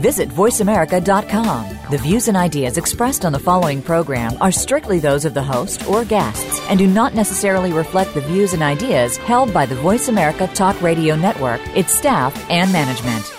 [0.00, 1.78] Visit VoiceAmerica.com.
[1.90, 5.86] The views and ideas expressed on the following program are strictly those of the host
[5.86, 10.08] or guests and do not necessarily reflect the views and ideas held by the Voice
[10.08, 13.32] America Talk Radio Network, its staff, and management.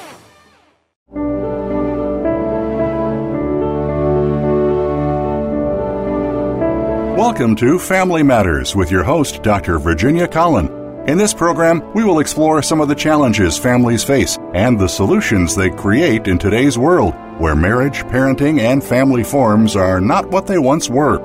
[7.18, 9.80] Welcome to Family Matters with your host, Dr.
[9.80, 10.81] Virginia Colin.
[11.08, 15.56] In this program, we will explore some of the challenges families face and the solutions
[15.56, 20.60] they create in today's world, where marriage, parenting, and family forms are not what they
[20.60, 21.18] once were.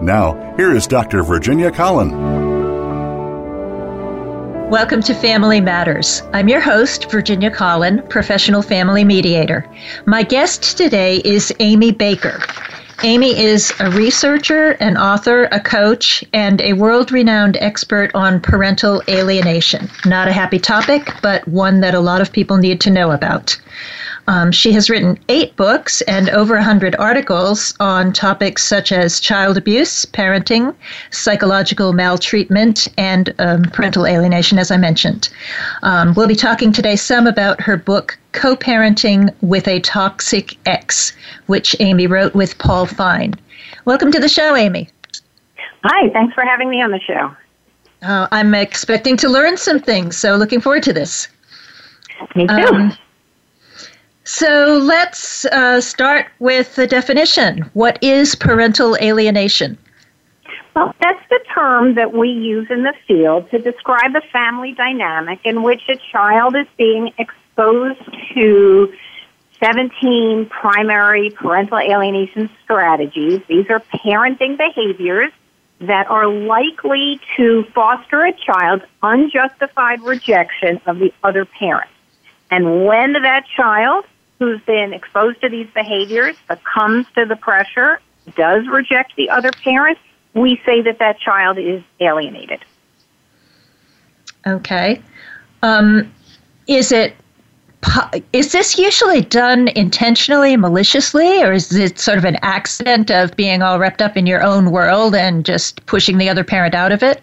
[0.00, 1.22] Now, here is Dr.
[1.22, 2.10] Virginia Colin.
[4.68, 6.24] Welcome to Family Matters.
[6.32, 9.64] I'm your host, Virginia Colin, professional family mediator.
[10.06, 12.42] My guest today is Amy Baker.
[13.02, 19.02] Amy is a researcher, an author, a coach, and a world renowned expert on parental
[19.08, 19.88] alienation.
[20.04, 23.56] Not a happy topic, but one that a lot of people need to know about.
[24.26, 29.56] Um, she has written eight books and over 100 articles on topics such as child
[29.56, 30.74] abuse, parenting,
[31.10, 35.28] psychological maltreatment, and um, parental alienation, as I mentioned.
[35.82, 41.12] Um, we'll be talking today some about her book, Co Parenting with a Toxic Ex,
[41.46, 43.34] which Amy wrote with Paul Fine.
[43.84, 44.88] Welcome to the show, Amy.
[45.84, 47.34] Hi, thanks for having me on the show.
[48.02, 51.28] Uh, I'm expecting to learn some things, so looking forward to this.
[52.34, 52.52] Me too.
[52.54, 52.96] Um,
[54.30, 57.68] so let's uh, start with the definition.
[57.74, 59.76] What is parental alienation?
[60.76, 65.40] Well, that's the term that we use in the field to describe a family dynamic
[65.44, 67.98] in which a child is being exposed
[68.34, 68.94] to
[69.60, 73.40] 17 primary parental alienation strategies.
[73.48, 75.32] These are parenting behaviors
[75.80, 81.90] that are likely to foster a child's unjustified rejection of the other parent.
[82.50, 84.04] And when that child
[84.40, 88.00] who's been exposed to these behaviors succumbs to the pressure,
[88.34, 89.98] does reject the other parent,
[90.34, 92.64] we say that that child is alienated.
[94.46, 95.00] Okay.
[95.62, 96.10] Um,
[96.66, 97.14] is it
[98.32, 103.62] is this usually done intentionally, maliciously, or is it sort of an accident of being
[103.62, 107.02] all wrapped up in your own world and just pushing the other parent out of
[107.02, 107.22] it?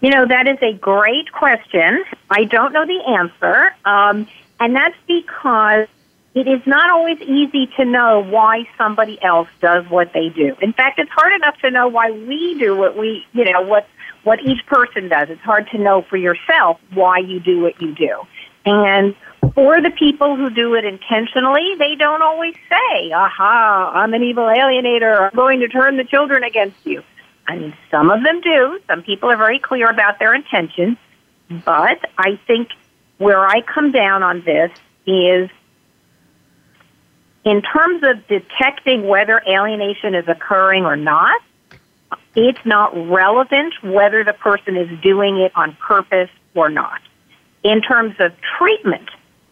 [0.00, 2.04] You know, that is a great question.
[2.30, 3.74] I don't know the answer.
[3.84, 4.26] Um,
[4.58, 5.86] and that's because
[6.36, 10.54] it is not always easy to know why somebody else does what they do.
[10.60, 13.88] In fact, it's hard enough to know why we do what we, you know, what
[14.22, 15.30] what each person does.
[15.30, 18.20] It's hard to know for yourself why you do what you do.
[18.66, 19.14] And
[19.54, 24.44] for the people who do it intentionally, they don't always say, aha, I'm an evil
[24.44, 27.02] alienator, I'm going to turn the children against you.
[27.46, 28.80] I mean, some of them do.
[28.88, 30.98] Some people are very clear about their intentions.
[31.48, 32.70] But I think
[33.18, 34.72] where I come down on this
[35.06, 35.48] is
[37.46, 41.40] in terms of detecting whether alienation is occurring or not,
[42.34, 47.00] it's not relevant whether the person is doing it on purpose or not.
[47.62, 49.08] In terms of treatment,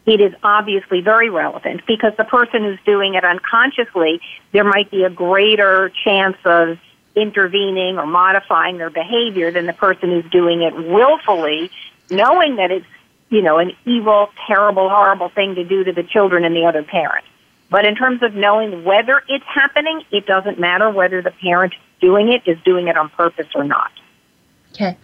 [0.06, 5.04] it is obviously very relevant because the person who's doing it unconsciously, there might be
[5.04, 6.78] a greater chance of
[7.14, 11.70] intervening or modifying their behavior than the person who's doing it willfully,
[12.10, 12.86] knowing that it's,
[13.30, 16.82] you know, an evil, terrible, horrible thing to do to the children and the other
[16.82, 17.24] parent.
[17.74, 22.30] But in terms of knowing whether it's happening, it doesn't matter whether the parent doing
[22.30, 23.90] it is doing it on purpose or not.
[24.70, 24.96] Okay.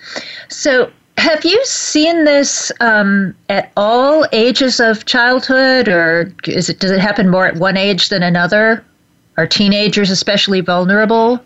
[0.46, 6.92] So, have you seen this um, at all ages of childhood, or is it does
[6.92, 8.84] it happen more at one age than another?
[9.36, 11.40] Are teenagers especially vulnerable?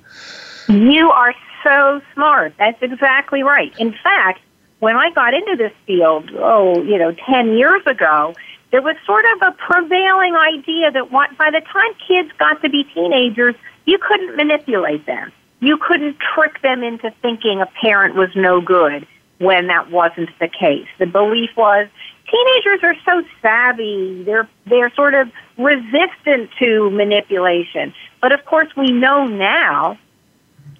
[0.68, 2.52] You are so smart.
[2.58, 3.72] That's exactly right.
[3.78, 4.40] In fact,
[4.80, 8.34] when I got into this field, oh, you know, 10 years ago,
[8.74, 12.68] there was sort of a prevailing idea that what, by the time kids got to
[12.68, 13.54] be teenagers,
[13.84, 15.30] you couldn't manipulate them.
[15.60, 19.06] You couldn't trick them into thinking a parent was no good
[19.38, 20.88] when that wasn't the case.
[20.98, 21.86] The belief was
[22.28, 24.24] teenagers are so savvy.
[24.24, 27.94] They're they're sort of resistant to manipulation.
[28.20, 29.96] But of course we know now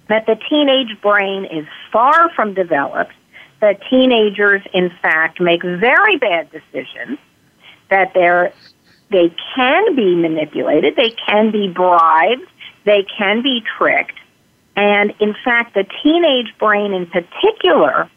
[0.09, 3.13] that the teenage brain is far from developed.
[3.61, 7.19] That teenagers in fact make very bad decisions
[7.89, 8.53] that they're
[9.11, 12.47] they can be manipulated, they can be bribed,
[12.85, 14.17] they can be tricked.
[14.75, 18.09] And in fact, the teenage brain in particular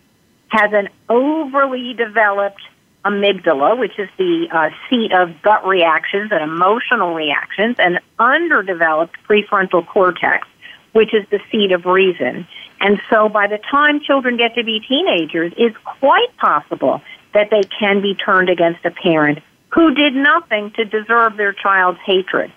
[0.48, 2.62] has an overly developed
[3.04, 9.86] amygdala, which is the uh, seat of gut reactions and emotional reactions, and underdeveloped prefrontal
[9.86, 10.48] cortex,
[10.92, 12.46] which is the seat of reason.
[12.80, 17.02] And so by the time children get to be teenagers, it's quite possible
[17.34, 21.98] that they can be turned against a parent who did nothing to deserve their child's
[22.04, 22.52] hatred.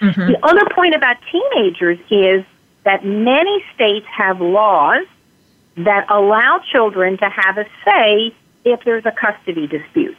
[0.00, 0.32] Mm-hmm.
[0.32, 2.44] The other point about teenagers is
[2.84, 5.06] that many states have laws
[5.76, 8.34] that allow children to have a say
[8.64, 10.16] if there's a custody dispute.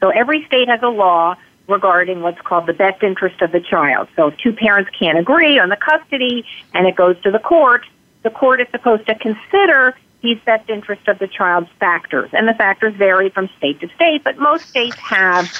[0.00, 1.36] So every state has a law
[1.68, 4.08] regarding what's called the best interest of the child.
[4.14, 7.84] So if two parents can't agree on the custody and it goes to the court,
[8.22, 12.30] the court is supposed to consider these best interest of the child's factors.
[12.32, 15.50] And the factors vary from state to state, but most states have,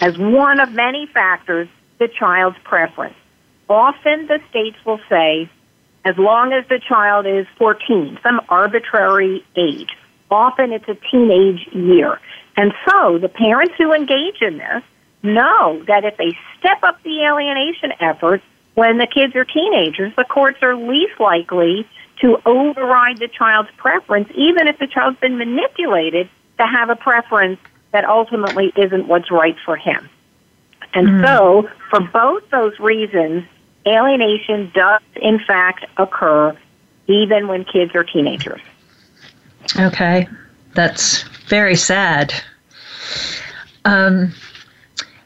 [0.00, 1.68] as one of many factors,
[1.98, 3.14] the child's preference.
[3.68, 5.48] Often the states will say,
[6.04, 9.90] as long as the child is 14, some arbitrary age.
[10.30, 12.18] Often it's a teenage year.
[12.56, 14.82] And so the parents who engage in this
[15.22, 18.42] know that if they step up the alienation efforts
[18.74, 21.86] when the kids are teenagers, the courts are least likely
[22.20, 26.28] to override the child's preference, even if the child's been manipulated
[26.58, 27.58] to have a preference
[27.92, 30.08] that ultimately isn't what's right for him.
[30.94, 31.24] And mm.
[31.24, 33.44] so, for both those reasons,
[33.86, 36.56] alienation does in fact occur
[37.06, 38.60] even when kids are teenagers.
[39.78, 40.28] Okay,
[40.74, 42.32] that's very sad.
[43.84, 44.32] Um,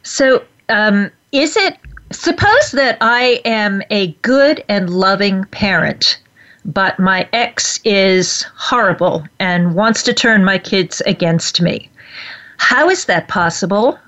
[0.03, 1.77] so, um, is it
[2.11, 6.19] suppose that I am a good and loving parent,
[6.65, 11.91] but my ex is horrible and wants to turn my kids against me?
[12.57, 13.99] How is that possible?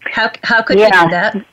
[0.00, 0.86] How how could yeah.
[0.86, 1.46] you do that?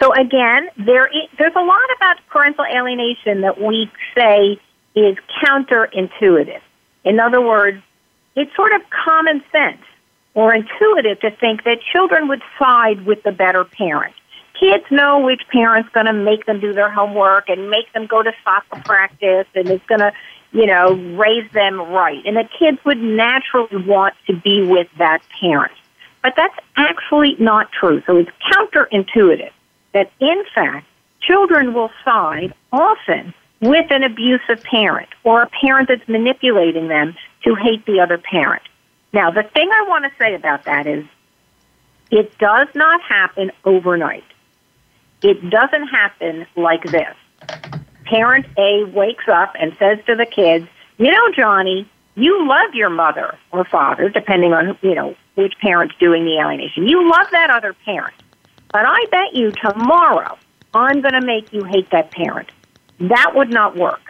[0.00, 4.60] So again, there is, there's a lot about parental alienation that we say
[4.94, 6.60] is counterintuitive.
[7.04, 7.82] In other words,
[8.36, 9.82] it's sort of common sense
[10.34, 14.14] or intuitive to think that children would side with the better parent.
[14.58, 18.22] Kids know which parent's going to make them do their homework and make them go
[18.22, 20.12] to soccer practice and is going to,
[20.52, 22.24] you know, raise them right.
[22.24, 25.72] And the kids would naturally want to be with that parent.
[26.22, 28.02] But that's actually not true.
[28.06, 29.50] So it's counterintuitive
[29.92, 30.86] that in fact,
[31.20, 37.54] children will side often with an abusive parent or a parent that's manipulating them to
[37.54, 38.62] hate the other parent.
[39.12, 41.04] Now, the thing I want to say about that is
[42.10, 44.24] it does not happen overnight.
[45.24, 47.16] It doesn't happen like this.
[48.04, 50.66] Parent A wakes up and says to the kids,
[50.98, 55.94] you know, Johnny, you love your mother or father, depending on, you know, which parent's
[55.98, 56.86] doing the alienation.
[56.86, 58.14] You love that other parent.
[58.70, 60.36] But I bet you tomorrow
[60.74, 62.50] I'm going to make you hate that parent.
[63.00, 64.02] That would not work,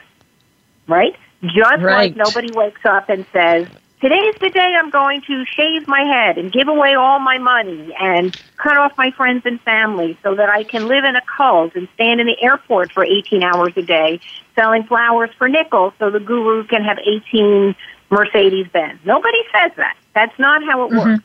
[0.88, 1.14] right?
[1.42, 2.12] Just right.
[2.12, 3.68] like nobody wakes up and says,
[4.04, 7.96] Today's the day I'm going to shave my head and give away all my money
[7.98, 11.74] and cut off my friends and family so that I can live in a cult
[11.74, 14.20] and stand in the airport for 18 hours a day
[14.54, 17.74] selling flowers for nickels so the guru can have 18
[18.10, 19.00] Mercedes Benz.
[19.06, 19.96] Nobody says that.
[20.14, 21.12] That's not how it mm-hmm.
[21.12, 21.24] works.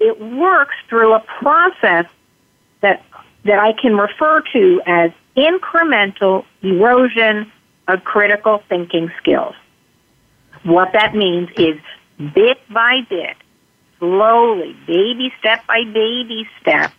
[0.00, 2.06] It works through a process
[2.80, 3.04] that
[3.44, 7.52] that I can refer to as incremental erosion
[7.86, 9.54] of critical thinking skills.
[10.62, 11.78] What that means is
[12.18, 13.36] bit by bit,
[13.98, 16.92] slowly, baby step by baby step,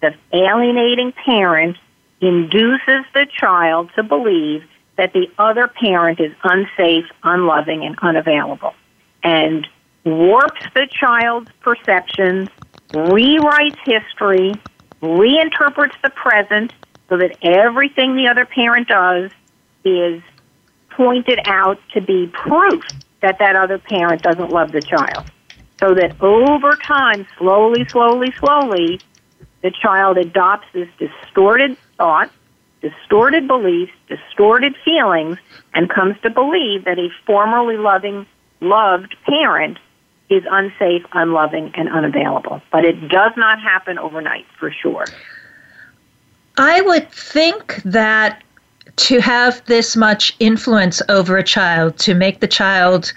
[0.00, 1.76] the alienating parent
[2.20, 4.64] induces the child to believe
[4.96, 8.74] that the other parent is unsafe, unloving, and unavailable,
[9.22, 9.66] and
[10.04, 12.48] warps the child's perceptions,
[12.92, 14.52] rewrites history,
[15.02, 16.72] reinterprets the present
[17.08, 19.30] so that everything the other parent does
[19.84, 20.22] is
[20.90, 22.84] pointed out to be proof
[23.24, 25.24] that that other parent doesn't love the child.
[25.80, 29.00] So that over time, slowly, slowly, slowly,
[29.62, 32.30] the child adopts this distorted thought,
[32.82, 35.38] distorted beliefs, distorted feelings,
[35.72, 38.26] and comes to believe that a formerly loving,
[38.60, 39.78] loved parent
[40.28, 42.60] is unsafe, unloving, and unavailable.
[42.70, 45.06] But it does not happen overnight, for sure.
[46.58, 48.43] I would think that
[48.96, 53.12] to have this much influence over a child, to make the child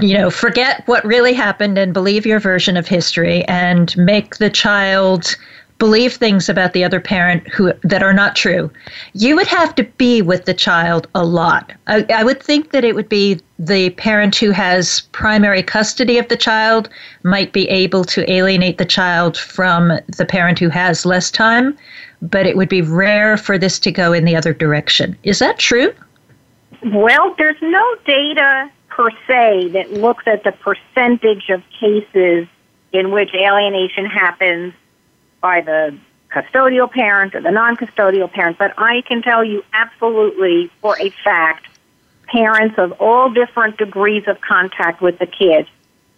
[0.00, 4.48] you know, forget what really happened and believe your version of history and make the
[4.48, 5.36] child
[5.78, 8.70] believe things about the other parent who that are not true.
[9.14, 11.72] You would have to be with the child a lot.
[11.88, 16.28] I, I would think that it would be the parent who has primary custody of
[16.28, 16.88] the child
[17.24, 21.76] might be able to alienate the child from the parent who has less time,
[22.22, 25.18] but it would be rare for this to go in the other direction.
[25.24, 25.92] Is that true?
[26.84, 32.46] Well, there's no data per se that looks at the percentage of cases
[32.92, 34.72] in which alienation happens
[35.40, 35.96] by the
[36.32, 41.10] custodial parent or the non custodial parent, but I can tell you absolutely for a
[41.24, 41.66] fact
[42.26, 45.66] parents of all different degrees of contact with the kid,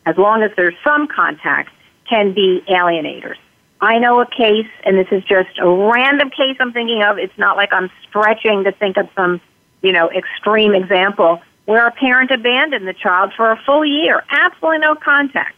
[0.06, 1.70] as long as there's some contact,
[2.08, 3.36] can be alienators.
[3.80, 7.18] I know a case, and this is just a random case I'm thinking of.
[7.18, 9.40] It's not like I'm stretching to think of some,
[9.82, 14.78] you know, extreme example where a parent abandoned the child for a full year, absolutely
[14.78, 15.56] no contact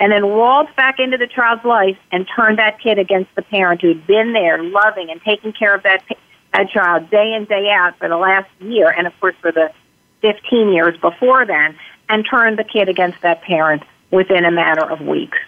[0.00, 3.80] and then waltzed back into the child's life and turned that kid against the parent
[3.80, 6.04] who'd been there loving and taking care of that,
[6.52, 9.72] that child day in, day out for the last year, and of course for the
[10.22, 11.76] 15 years before then,
[12.08, 15.38] and turned the kid against that parent within a matter of weeks.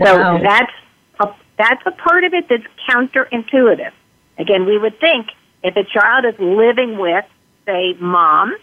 [0.00, 0.38] Wow.
[0.38, 0.72] So that's
[1.20, 3.92] a, that's a part of it that's counterintuitive.
[4.38, 5.28] Again, we would think
[5.62, 7.24] if a child is living with,
[7.66, 8.56] say, mom,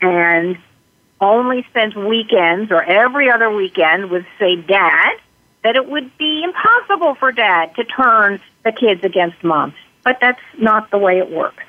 [0.00, 0.56] and
[1.20, 5.16] only spends weekends or every other weekend with, say, dad,
[5.64, 9.74] that it would be impossible for dad to turn the kids against mom.
[10.04, 11.64] But that's not the way it works.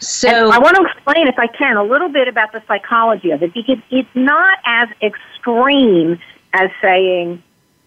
[0.00, 3.30] So and I want to explain, if I can, a little bit about the psychology
[3.30, 6.18] of it because it's not as extreme
[6.54, 7.42] as saying,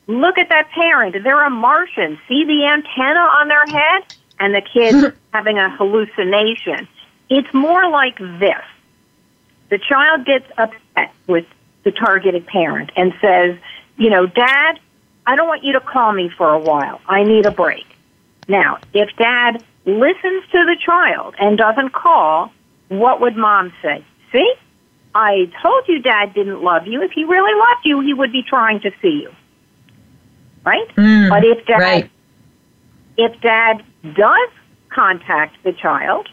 [0.06, 2.20] look at that parent, they're a Martian.
[2.28, 4.04] See the antenna on their head?
[4.40, 6.88] And the kid having a hallucination.
[7.30, 8.64] It's more like this.
[9.70, 11.46] The child gets upset with
[11.84, 13.58] the targeted parent and says,
[13.98, 14.80] you know, Dad,
[15.26, 17.02] I don't want you to call me for a while.
[17.08, 17.86] I need a break.
[18.48, 22.52] Now, if dad listens to the child and doesn't call,
[22.90, 24.06] what would mom say?
[24.32, 24.54] See?
[25.16, 27.02] I told you dad didn't love you.
[27.02, 29.32] If he really loved you, he would be trying to see you.
[30.64, 30.88] Right?
[30.96, 32.12] Mm, but if dad right.
[33.18, 33.84] if dad
[34.16, 34.50] does
[34.90, 36.28] contact the child,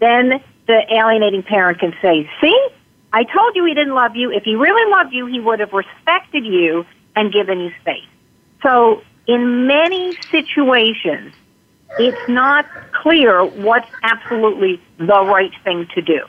[0.00, 2.68] then the alienating parent can say, See,
[3.12, 4.30] I told you he didn't love you.
[4.30, 6.84] If he really loved you, he would have respected you
[7.16, 8.06] and given you space.
[8.62, 11.32] So, in many situations,
[11.98, 16.24] it's not clear what's absolutely the right thing to do.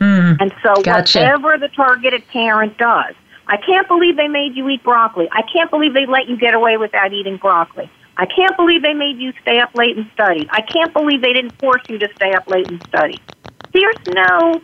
[0.00, 1.20] Mm, and so, gotcha.
[1.20, 3.14] whatever the targeted parent does,
[3.46, 5.28] I can't believe they made you eat broccoli.
[5.32, 7.90] I can't believe they let you get away without eating broccoli.
[8.16, 10.48] I can't believe they made you stay up late and study.
[10.50, 13.20] I can't believe they didn't force you to stay up late and study.
[13.72, 14.60] There's no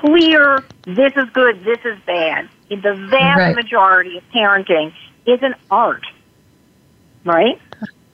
[0.00, 2.48] clear, this is good, this is bad.
[2.68, 3.54] The vast right.
[3.54, 4.92] majority of parenting
[5.26, 6.04] is an art,
[7.24, 7.60] right?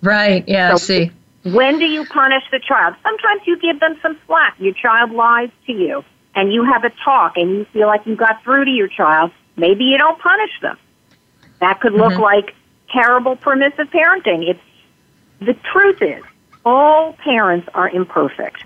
[0.03, 1.11] Right, yeah, so see.
[1.45, 2.95] When do you punish the child?
[3.03, 4.55] Sometimes you give them some slack.
[4.59, 8.15] Your child lies to you, and you have a talk, and you feel like you
[8.15, 9.33] got through to your child.
[9.57, 10.79] Maybe you don't punish them.
[11.61, 12.23] That could look mm-hmm.
[12.23, 12.55] like
[12.91, 14.49] terrible permissive parenting.
[14.49, 14.61] It's
[15.41, 16.23] the truth is
[16.65, 18.65] all parents are imperfect.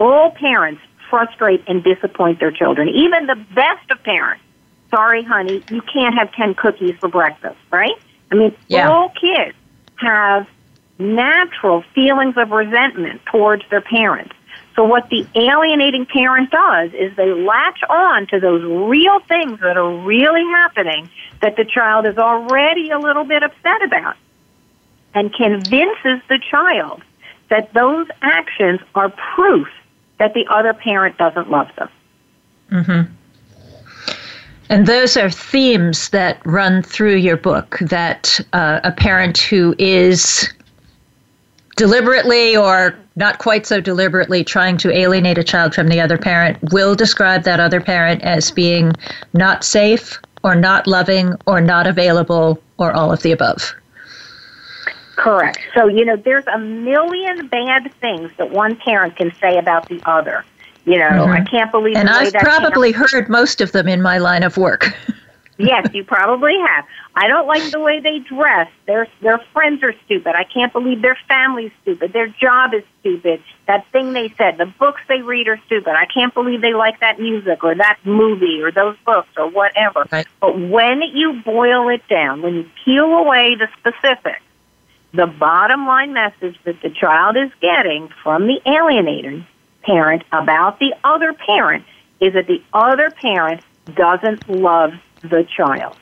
[0.00, 2.88] All parents frustrate and disappoint their children.
[2.88, 4.42] Even the best of parents.
[4.90, 7.94] Sorry, honey, you can't have 10 cookies for breakfast, right?
[8.32, 8.90] I mean, yeah.
[8.90, 9.54] all kids
[9.96, 10.46] have
[10.98, 14.34] natural feelings of resentment towards their parents.
[14.74, 19.76] So what the alienating parent does is they latch on to those real things that
[19.76, 24.14] are really happening that the child is already a little bit upset about
[25.14, 27.02] and convinces the child
[27.50, 29.68] that those actions are proof
[30.18, 31.88] that the other parent doesn't love them.
[32.70, 33.12] Mm-hmm.
[34.70, 40.52] And those are themes that run through your book that uh, a parent who is
[41.78, 46.58] deliberately or not quite so deliberately trying to alienate a child from the other parent
[46.72, 48.92] will describe that other parent as being
[49.32, 53.74] not safe or not loving or not available or all of the above.
[55.16, 55.58] Correct.
[55.74, 60.00] So, you know, there's a million bad things that one parent can say about the
[60.04, 60.44] other.
[60.84, 61.32] You know, mm-hmm.
[61.32, 64.94] I can't believe And I've probably heard most of them in my line of work.
[65.58, 66.84] yes, you probably have.
[67.20, 68.70] I don't like the way they dress.
[68.86, 70.36] Their their friends are stupid.
[70.36, 72.12] I can't believe their family's stupid.
[72.12, 73.42] Their job is stupid.
[73.66, 75.94] That thing they said, the books they read are stupid.
[75.94, 80.06] I can't believe they like that music or that movie or those books or whatever.
[80.12, 80.28] Right.
[80.40, 84.44] But when you boil it down, when you peel away the specifics,
[85.12, 89.44] the bottom line message that the child is getting from the alienating
[89.82, 91.84] parent about the other parent
[92.20, 93.60] is that the other parent
[93.96, 95.96] doesn't love the child.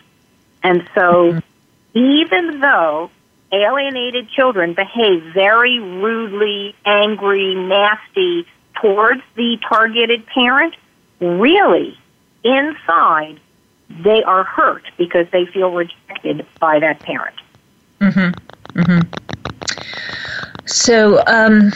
[0.67, 1.99] And so, mm-hmm.
[1.99, 3.09] even though
[3.53, 8.45] alienated children behave very rudely, angry, nasty
[8.83, 10.75] towards the targeted parent,
[11.21, 11.97] really,
[12.43, 13.39] inside,
[14.03, 17.37] they are hurt because they feel rejected by that parent.
[18.01, 18.81] Mm-hmm.
[18.81, 19.03] Mm-hmm.
[20.67, 21.71] So, um,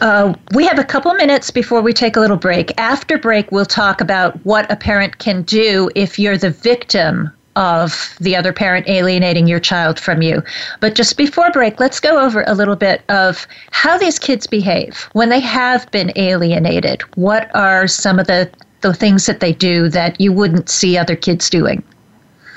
[0.00, 2.72] Uh, we have a couple minutes before we take a little break.
[2.78, 8.16] After break, we'll talk about what a parent can do if you're the victim of
[8.20, 10.42] the other parent alienating your child from you.
[10.80, 15.08] But just before break, let's go over a little bit of how these kids behave
[15.12, 17.02] when they have been alienated.
[17.16, 18.48] What are some of the,
[18.80, 21.82] the things that they do that you wouldn't see other kids doing?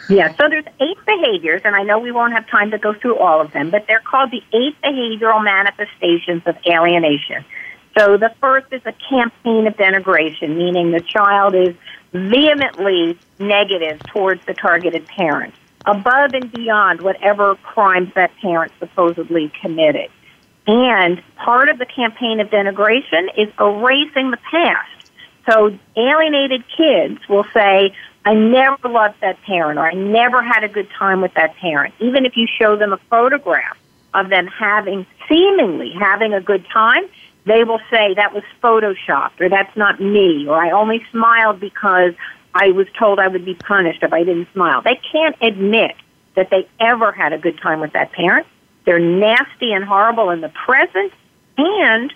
[0.07, 3.17] Yeah, so there's eight behaviors, and I know we won't have time to go through
[3.17, 7.43] all of them, but they're called the eight behavioral manifestations of alienation.
[7.97, 11.75] So the first is a campaign of denigration, meaning the child is
[12.11, 15.53] vehemently negative towards the targeted parent,
[15.85, 20.09] above and beyond whatever crimes that parent supposedly committed.
[20.67, 25.11] And part of the campaign of denigration is erasing the past.
[25.49, 30.67] So alienated kids will say, I never loved that parent or I never had a
[30.67, 31.95] good time with that parent.
[31.99, 33.77] Even if you show them a photograph
[34.13, 37.03] of them having, seemingly having a good time,
[37.45, 42.13] they will say that was photoshopped or that's not me or I only smiled because
[42.53, 44.81] I was told I would be punished if I didn't smile.
[44.81, 45.95] They can't admit
[46.35, 48.47] that they ever had a good time with that parent.
[48.85, 51.13] They're nasty and horrible in the present
[51.57, 52.13] and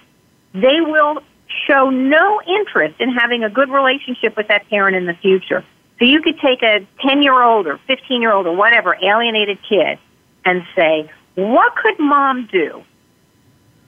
[0.53, 1.21] they will
[1.67, 5.63] show no interest in having a good relationship with that parent in the future.
[5.99, 9.59] So you could take a 10 year old or 15 year old or whatever alienated
[9.67, 9.97] kid
[10.43, 12.83] and say, what could mom do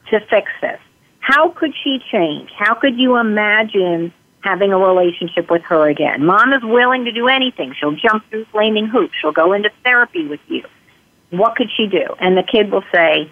[0.10, 0.80] to fix this?
[1.28, 2.52] How could she change?
[2.58, 6.26] How could you imagine having a relationship with her again?
[6.26, 7.76] Mom is willing to do anything.
[7.78, 9.14] She'll jump through flaming hoops.
[9.20, 10.64] She'll go into therapy with you.
[11.32, 12.06] What could she do?
[12.22, 13.30] And the kid will say,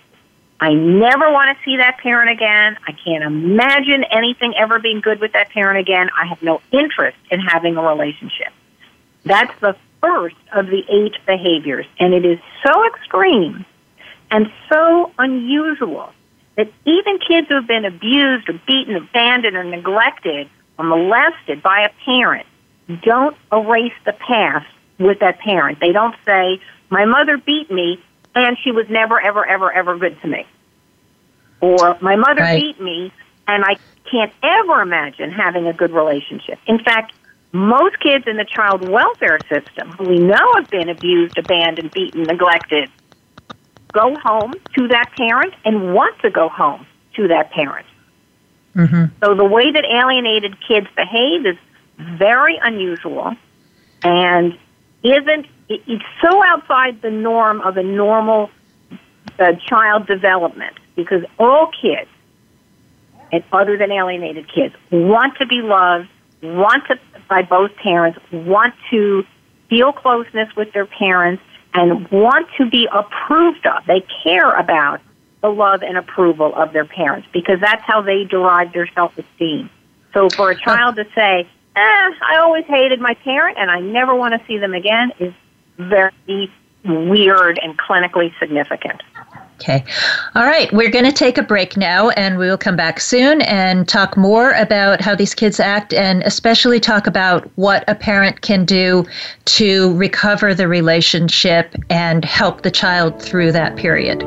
[0.60, 2.78] I never want to see that parent again.
[2.86, 6.10] I can't imagine anything ever being good with that parent again.
[6.22, 8.52] I have no interest in having a relationship.
[9.24, 13.66] That's the first of the eight behaviors, and it is so extreme
[14.32, 16.12] and so unusual
[16.56, 21.82] that even kids who have been abused or beaten, abandoned, or neglected or molested by
[21.82, 22.46] a parent
[23.04, 24.68] don't erase the past
[25.00, 25.80] with that parent.
[25.80, 28.02] They don't say, My mother beat me
[28.34, 30.46] and she was never, ever, ever, ever good to me.
[31.62, 32.62] Or my mother right.
[32.62, 33.12] beat me
[33.48, 33.78] and I
[34.10, 36.60] can't ever imagine having a good relationship.
[36.68, 37.14] In fact,
[37.52, 42.24] most kids in the child welfare system who we know have been abused, abandoned, beaten,
[42.24, 42.90] neglected,
[43.96, 47.88] go home to that parent and want to go home to that parent.
[48.76, 49.06] Mm-hmm.
[49.24, 51.56] So the way that alienated kids behave is
[51.98, 53.34] very unusual
[54.04, 54.58] and
[55.02, 58.50] isn't it's so outside the norm of a normal
[59.40, 62.10] uh, child development because all kids
[63.32, 66.10] and other than alienated kids want to be loved
[66.44, 69.24] want to by both parents want to
[69.70, 71.42] feel closeness with their parents
[71.76, 73.86] and want to be approved of.
[73.86, 75.02] They care about
[75.42, 79.70] the love and approval of their parents because that's how they derive their self esteem.
[80.14, 84.16] So for a child to say, eh, I always hated my parent and I never
[84.16, 85.34] want to see them again is
[85.78, 86.52] very
[86.86, 89.04] weird and clinically significant.
[89.60, 89.86] Okay.
[90.36, 90.72] All right.
[90.74, 94.18] We're going to take a break now and we will come back soon and talk
[94.18, 99.06] more about how these kids act and especially talk about what a parent can do
[99.46, 104.24] to recover the relationship and help the child through that period.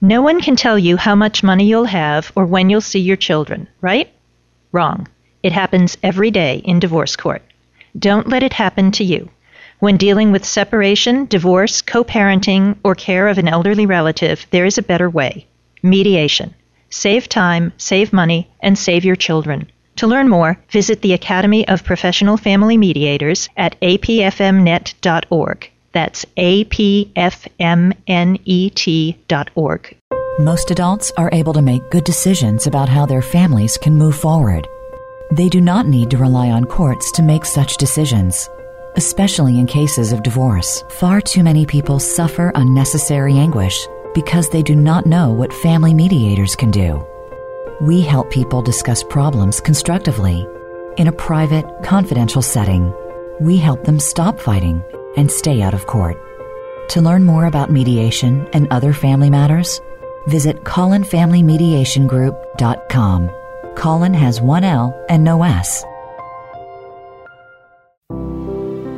[0.00, 3.16] No one can tell you how much money you'll have or when you'll see your
[3.16, 4.12] children, right?
[4.72, 5.06] Wrong.
[5.42, 7.42] It happens every day in divorce court.
[7.98, 9.30] Don't let it happen to you.
[9.80, 14.78] When dealing with separation, divorce, co parenting, or care of an elderly relative, there is
[14.78, 15.46] a better way
[15.82, 16.54] mediation.
[16.90, 19.66] Save time, save money, and save your children.
[19.96, 25.70] To learn more, visit the Academy of Professional Family Mediators at apfmnet.org.
[25.92, 27.16] That's apfmnet.org.
[30.38, 34.66] Most adults are able to make good decisions about how their families can move forward.
[35.32, 38.50] They do not need to rely on courts to make such decisions.
[38.96, 44.76] Especially in cases of divorce, far too many people suffer unnecessary anguish because they do
[44.76, 47.02] not know what family mediators can do.
[47.80, 50.46] We help people discuss problems constructively.
[50.98, 52.92] In a private, confidential setting,
[53.40, 54.84] we help them stop fighting
[55.16, 56.18] and stay out of court.
[56.90, 59.80] To learn more about mediation and other family matters,
[60.26, 63.41] visit ColinFamilyMediationGroup.com.
[63.76, 65.84] Colin has one L and no S.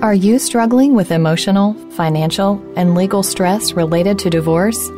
[0.03, 4.89] Are you struggling with emotional, financial, and legal stress related to divorce?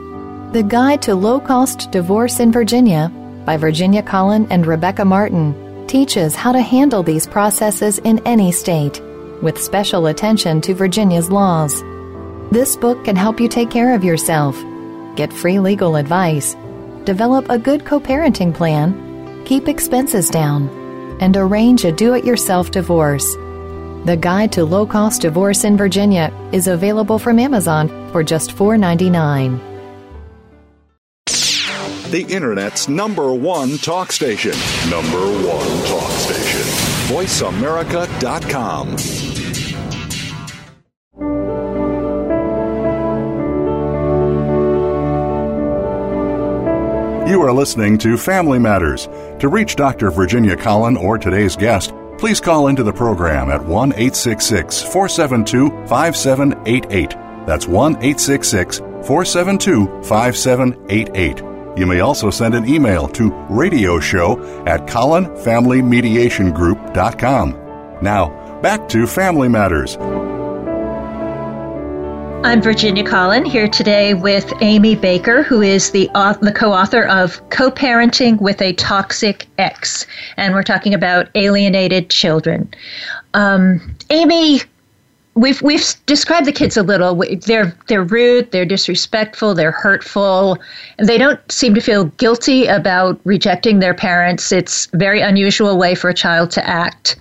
[0.53, 3.13] The Guide to Low Cost Divorce in Virginia
[3.45, 5.55] by Virginia Colin and Rebecca Martin
[5.87, 9.01] teaches how to handle these processes in any state.
[9.43, 11.83] with special attention to Virginia's laws.
[12.51, 14.57] This book can help you take care of yourself,
[15.15, 16.57] get free legal advice,
[17.05, 18.95] develop a good co parenting plan,
[19.47, 20.69] keep expenses down,
[21.21, 23.35] and arrange a do it yourself divorce.
[24.05, 29.61] The Guide to Low Cost Divorce in Virginia is available from Amazon for just $4.99.
[32.11, 34.53] The Internet's number one talk station.
[34.89, 36.61] Number one talk station.
[37.09, 39.26] VoiceAmerica.com.
[47.27, 49.09] You are listening to Family Matters.
[49.41, 50.13] To reach Dr.
[50.13, 57.11] Virginia Colin or today's guest, please call into the program at 1 866 472 5788.
[57.45, 61.43] That's 1 866 472 5788.
[61.77, 67.51] You may also send an email to radioshow at colinfamilymediationgroup.com.
[68.03, 69.97] Now, back to Family Matters.
[72.47, 76.09] I'm Virginia Colin here today with Amy Baker, who is the,
[76.43, 80.07] the co author of Co Parenting with a Toxic Ex.
[80.37, 82.73] And we're talking about alienated children.
[83.35, 84.61] Um, Amy,
[85.35, 87.21] we've, we've described the kids a little.
[87.47, 90.57] They're, they're rude, they're disrespectful, they're hurtful,
[90.99, 94.53] and they don't seem to feel guilty about rejecting their parents.
[94.53, 97.17] It's a very unusual way for a child to act.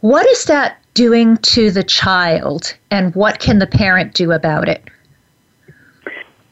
[0.00, 4.82] What is that doing to the child, and what can the parent do about it?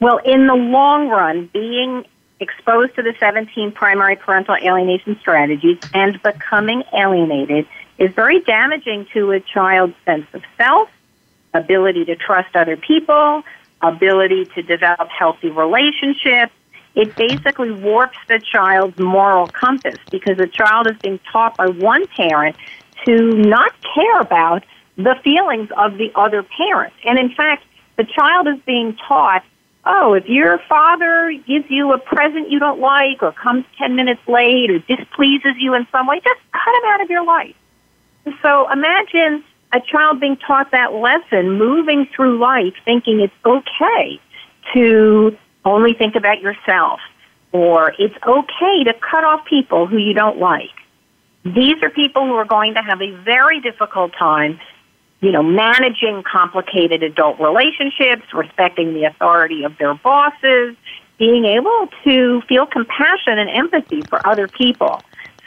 [0.00, 2.06] Well, in the long run, being
[2.40, 7.66] exposed to the 17 primary parental alienation strategies and becoming alienated
[7.98, 10.88] is very damaging to a child's sense of self,
[11.52, 13.42] ability to trust other people,
[13.82, 16.52] ability to develop healthy relationships.
[16.94, 22.06] It basically warps the child's moral compass because the child is being taught by one
[22.08, 22.56] parent
[23.06, 24.64] to not care about
[24.96, 26.92] the feelings of the other parent.
[27.04, 27.64] And in fact,
[27.96, 29.44] the child is being taught,
[29.84, 34.20] oh, if your father gives you a present you don't like or comes 10 minutes
[34.28, 37.54] late or displeases you in some way, just cut him out of your life.
[38.42, 44.20] So imagine a child being taught that lesson, moving through life thinking it's okay
[44.74, 47.00] to only think about yourself
[47.52, 50.70] or it's okay to cut off people who you don't like.
[51.44, 54.60] These are people who are going to have a very difficult time,
[55.20, 60.76] you know, managing complicated adult relationships, respecting the authority of their bosses,
[61.18, 65.00] being able to feel compassion and empathy for other people.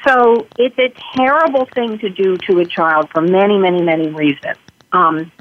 [0.06, 4.58] So it's a terrible thing to do to a child for many, many, many reasons.
[4.92, 5.32] Um,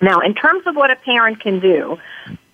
[0.00, 1.98] now, in terms of what a parent can do,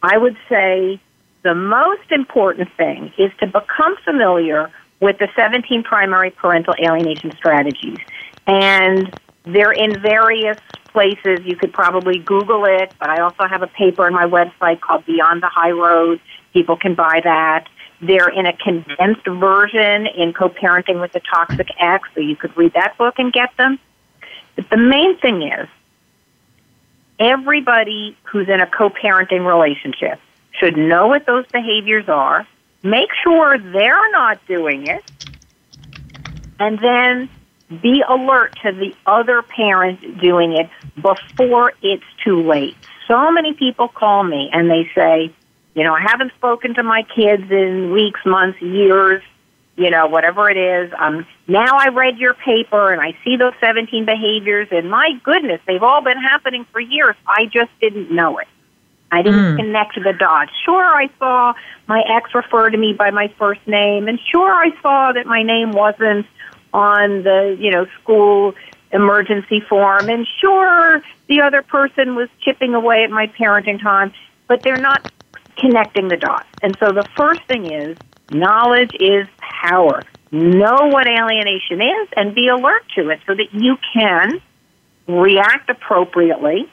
[0.02, 1.00] I would say
[1.42, 4.70] the most important thing is to become familiar
[5.02, 7.98] with the 17 primary parental alienation strategies.
[8.46, 9.12] And
[9.42, 10.58] they're in various
[10.92, 11.40] places.
[11.44, 15.04] You could probably Google it, but I also have a paper on my website called
[15.04, 16.20] Beyond the High Road.
[16.52, 17.68] People can buy that.
[18.00, 22.72] They're in a condensed version in Co-Parenting with the Toxic Ex, so you could read
[22.74, 23.80] that book and get them.
[24.54, 25.68] But the main thing is,
[27.18, 30.20] everybody who's in a co-parenting relationship
[30.52, 32.46] should know what those behaviors are,
[32.82, 35.04] make sure they're not doing it,
[36.58, 37.28] and then
[37.80, 40.68] be alert to the other parent doing it
[41.00, 42.76] before it's too late.
[43.08, 45.32] So many people call me and they say,
[45.74, 49.22] you know, I haven't spoken to my kids in weeks, months, years,
[49.76, 50.92] you know, whatever it is.
[50.98, 55.60] Um, now I read your paper and I see those 17 behaviors, and my goodness,
[55.66, 57.16] they've all been happening for years.
[57.26, 58.48] I just didn't know it.
[59.12, 59.56] I didn't mm.
[59.58, 60.50] connect the dots.
[60.64, 61.52] Sure, I saw
[61.86, 65.42] my ex refer to me by my first name, and sure, I saw that my
[65.42, 66.26] name wasn't
[66.72, 68.54] on the, you know, school
[68.90, 74.12] emergency form, and sure, the other person was chipping away at my parenting time,
[74.48, 75.12] but they're not
[75.58, 76.48] connecting the dots.
[76.62, 77.96] And so the first thing is
[78.30, 80.02] knowledge is power.
[80.30, 84.40] Know what alienation is and be alert to it so that you can
[85.06, 86.70] react appropriately.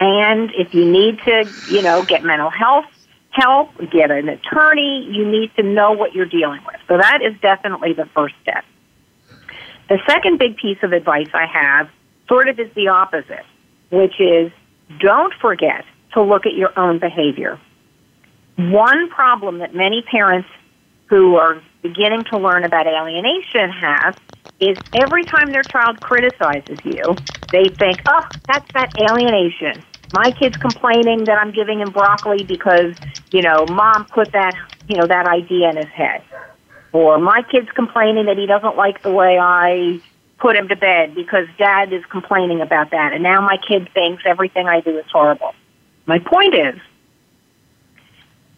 [0.00, 2.86] And if you need to, you know, get mental health
[3.34, 6.76] help, get an attorney, you need to know what you're dealing with.
[6.88, 8.64] So that is definitely the first step.
[9.88, 11.90] The second big piece of advice I have
[12.28, 13.44] sort of is the opposite,
[13.90, 14.52] which is
[15.00, 17.58] don't forget to look at your own behavior.
[18.56, 20.48] One problem that many parents
[21.06, 24.16] who are beginning to learn about alienation have
[24.58, 27.16] is every time their child criticizes you,
[27.52, 29.84] they think, oh, that's that alienation.
[30.10, 32.94] My kid's complaining that I'm giving him broccoli because,
[33.32, 34.54] you know, mom put that,
[34.88, 36.22] you know, that idea in his head.
[36.92, 40.00] Or my kid's complaining that he doesn't like the way I
[40.38, 43.12] put him to bed because dad is complaining about that.
[43.12, 45.54] And now my kid thinks everything I do is horrible.
[46.06, 46.76] My point is,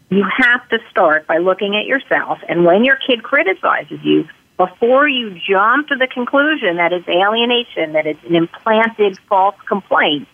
[0.08, 2.38] you have to start by looking at yourself.
[2.48, 7.92] And when your kid criticizes you, before you jump to the conclusion that it's alienation,
[7.92, 10.28] that it's an implanted false complaint,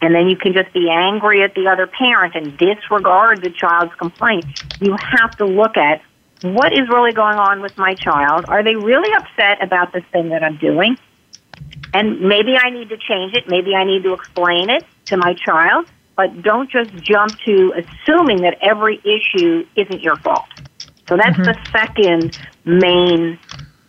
[0.00, 3.94] and then you can just be angry at the other parent and disregard the child's
[3.96, 4.44] complaint,
[4.80, 6.00] you have to look at
[6.42, 8.44] what is really going on with my child?
[8.46, 10.96] Are they really upset about this thing that I'm doing?
[11.92, 13.48] And maybe I need to change it.
[13.48, 15.86] Maybe I need to explain it to my child.
[16.18, 20.48] But don't just jump to assuming that every issue isn't your fault.
[21.08, 21.44] So that's mm-hmm.
[21.44, 23.38] the second main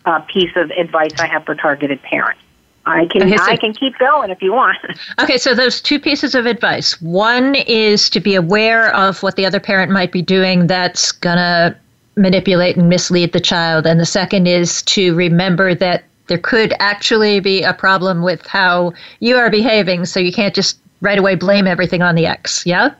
[0.04, 2.40] uh, piece of advice I have for targeted parents.
[2.86, 4.78] I can okay, so, I can keep going if you want.
[5.20, 7.02] okay, so those two pieces of advice.
[7.02, 11.76] One is to be aware of what the other parent might be doing that's gonna
[12.14, 13.88] manipulate and mislead the child.
[13.88, 18.92] And the second is to remember that there could actually be a problem with how
[19.18, 22.64] you are behaving, so you can't just right away blame everything on the ex.
[22.66, 22.94] Yeah?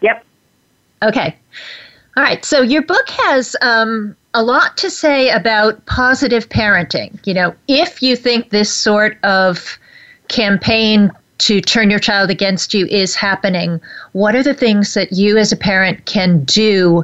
[0.00, 0.24] Yep.
[1.02, 1.36] Okay.
[2.16, 2.44] All right.
[2.44, 7.18] So your book has um, a lot to say about positive parenting.
[7.26, 9.78] You know, if you think this sort of
[10.28, 13.80] campaign to turn your child against you is happening,
[14.12, 17.02] what are the things that you as a parent can do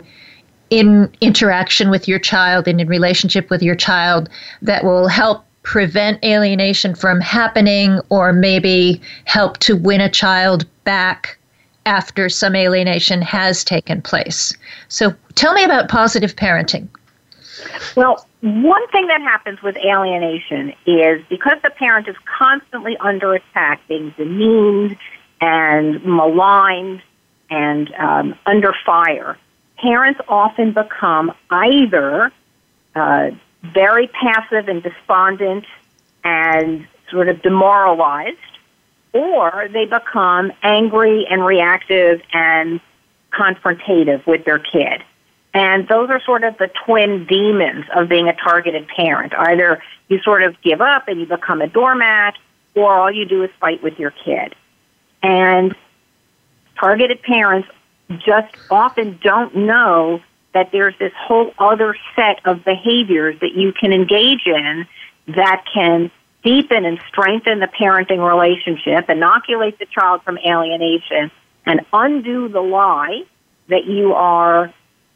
[0.71, 4.29] in interaction with your child and in relationship with your child
[4.63, 11.37] that will help prevent alienation from happening or maybe help to win a child back
[11.85, 14.57] after some alienation has taken place.
[14.89, 16.89] So tell me about positive parenting.
[17.97, 23.87] Well, one thing that happens with alienation is because the parent is constantly under attack,
[23.89, 24.97] being demeaned
[25.43, 27.03] and maligned
[27.51, 29.37] and um, under fire,
[29.77, 32.33] parents often become either
[32.95, 35.65] uh, very passive and despondent
[36.25, 38.37] and sort of demoralized,
[39.13, 42.81] or they become angry and reactive and
[43.33, 45.03] confrontative with their kid.
[45.55, 49.33] And those are sort of the twin demons of being a targeted parent.
[49.35, 52.35] Either you sort of give up and you become a doormat,
[52.75, 54.55] or all you do is fight with your kid.
[55.23, 55.75] And
[56.79, 57.69] targeted parents
[58.25, 60.21] just often don't know
[60.59, 64.89] that there's this whole other set of behaviors that you can engage in
[65.29, 66.11] that can
[66.43, 71.31] deepen and strengthen the parenting relationship, inoculate the child from alienation,
[71.65, 73.23] and undo the lie
[73.69, 74.75] that you are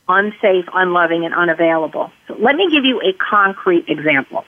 [0.08, 2.12] unsafe, unloving, and unavailable.
[2.28, 4.44] So let me give you a concrete example.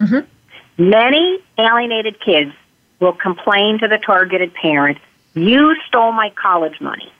[0.00, 0.90] Mm-hmm.
[0.90, 2.52] Many alienated kids
[3.00, 4.98] will complain to the targeted parent,
[5.32, 7.10] You stole my college money.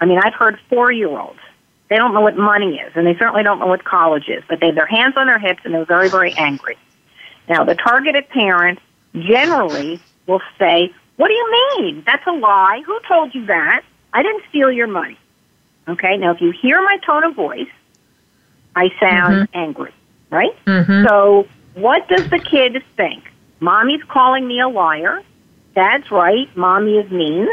[0.00, 1.40] I mean, I've heard four year olds.
[1.88, 4.60] They don't know what money is, and they certainly don't know what college is, but
[4.60, 6.76] they have their hands on their hips and they're very, very angry.
[7.48, 8.78] Now, the targeted parent
[9.14, 12.02] generally will say, What do you mean?
[12.04, 12.82] That's a lie.
[12.84, 13.82] Who told you that?
[14.12, 15.18] I didn't steal your money.
[15.88, 17.68] Okay, now if you hear my tone of voice,
[18.76, 19.58] I sound mm-hmm.
[19.58, 19.94] angry,
[20.30, 20.64] right?
[20.66, 21.06] Mm-hmm.
[21.06, 23.24] So, what does the kid think?
[23.60, 25.22] Mommy's calling me a liar.
[25.74, 26.54] Dad's right.
[26.56, 27.48] Mommy is mean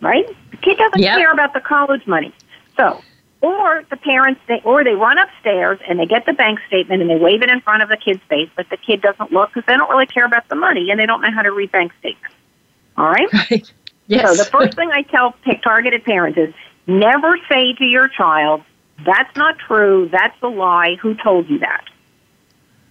[0.00, 0.26] right?
[0.50, 1.18] The kid doesn't yep.
[1.18, 2.32] care about the college money.
[2.76, 3.02] So,
[3.40, 7.10] or the parents, they, or they run upstairs and they get the bank statement and
[7.10, 9.66] they wave it in front of the kid's face, but the kid doesn't look because
[9.66, 11.92] they don't really care about the money and they don't know how to read bank
[12.00, 12.34] statements.
[12.96, 13.28] All right?
[13.50, 13.72] Right.
[14.08, 14.28] Yes.
[14.28, 15.34] So the first thing I tell
[15.64, 16.54] targeted parents is
[16.86, 18.62] never say to your child,
[19.04, 21.84] that's not true, that's a lie, who told you that?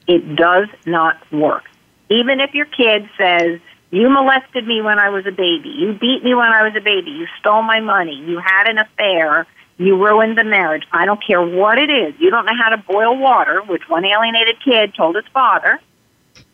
[0.07, 1.63] It does not work.
[2.09, 3.59] Even if your kid says,
[3.91, 5.69] you molested me when I was a baby.
[5.69, 7.11] You beat me when I was a baby.
[7.11, 8.15] You stole my money.
[8.27, 9.47] You had an affair.
[9.77, 10.83] You ruined the marriage.
[10.91, 12.13] I don't care what it is.
[12.19, 15.79] You don't know how to boil water, which one alienated kid told his father,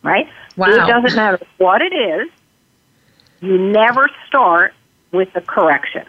[0.02, 0.26] right?
[0.56, 0.68] Wow.
[0.68, 2.28] It doesn't matter what it is.
[3.40, 4.74] You never start
[5.12, 6.04] with the correction.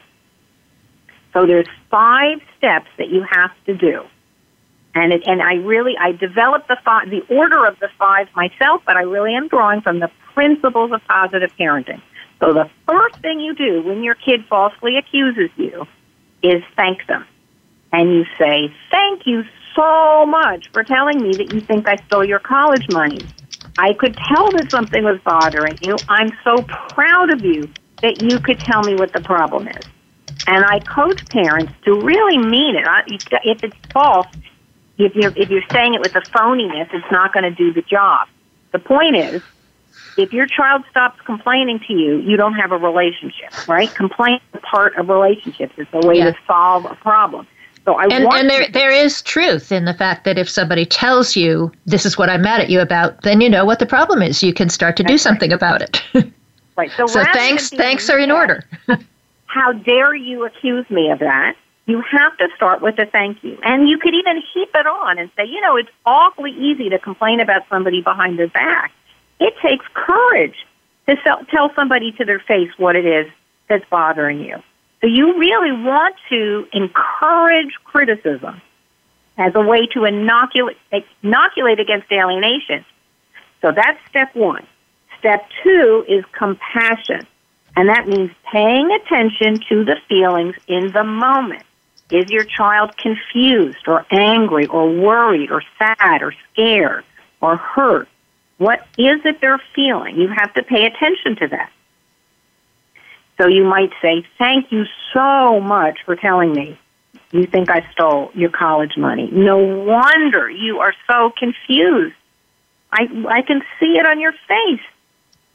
[1.33, 4.03] So there's five steps that you have to do.
[4.95, 8.83] And it, and I really I developed the five, the order of the five myself,
[8.85, 12.01] but I really am drawing from the principles of positive parenting.
[12.39, 15.87] So the first thing you do when your kid falsely accuses you
[16.43, 17.25] is thank them.
[17.91, 19.43] And you say, thank you
[19.75, 23.25] so much for telling me that you think I stole your college money.
[23.77, 25.97] I could tell that something was bothering you.
[26.07, 29.85] I'm so proud of you that you could tell me what the problem is.
[30.45, 32.85] And I coach parents to really mean it.
[33.43, 34.27] If it's false,
[34.97, 37.81] if you're, if you're saying it with a phoniness, it's not going to do the
[37.81, 38.27] job.
[38.71, 39.41] The point is,
[40.17, 43.93] if your child stops complaining to you, you don't have a relationship, right?
[43.95, 45.73] Complaint is part of relationships.
[45.77, 46.31] It's a way yeah.
[46.31, 47.47] to solve a problem.
[47.85, 50.85] So I and, want and there there is truth in the fact that if somebody
[50.85, 53.85] tells you this is what I'm mad at you about, then you know what the
[53.85, 54.41] problem is.
[54.41, 55.55] You can start to do something right.
[55.55, 56.01] about it.
[56.77, 56.91] right.
[56.95, 58.63] So, so thanks thanks are in order.
[59.53, 61.55] how dare you accuse me of that?
[61.85, 63.57] You have to start with a thank you.
[63.63, 66.97] And you could even heap it on and say, you know, it's awfully easy to
[66.97, 68.93] complain about somebody behind their back.
[69.43, 70.55] It takes courage
[71.09, 71.17] to
[71.51, 73.29] tell somebody to their face what it is
[73.67, 74.55] that's bothering you.
[75.01, 78.61] So you really want to encourage criticism
[79.37, 80.77] as a way to inoculate,
[81.21, 82.85] inoculate against alienation.
[83.61, 84.65] So that's step one.
[85.19, 87.27] Step two is compassion.
[87.75, 91.63] And that means paying attention to the feelings in the moment.
[92.11, 97.03] Is your child confused or angry or worried or sad or scared
[97.41, 98.07] or hurt?
[98.57, 100.15] What is it they're feeling?
[100.15, 101.71] You have to pay attention to that.
[103.37, 106.77] So you might say, Thank you so much for telling me
[107.31, 109.29] you think I stole your college money.
[109.31, 112.15] No wonder you are so confused.
[112.91, 114.85] I, I can see it on your face.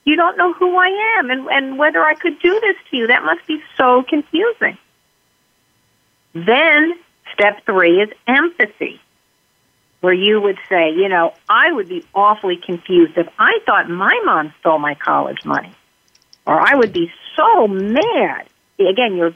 [0.05, 3.07] You don't know who I am and, and whether I could do this to you.
[3.07, 4.77] That must be so confusing.
[6.35, 6.95] Then,
[7.33, 9.01] step three is empathy,
[10.01, 14.19] where you would say, you know, I would be awfully confused if I thought my
[14.25, 15.75] mom stole my college money
[16.49, 18.49] or I would be so mad.
[18.79, 19.35] Again, you're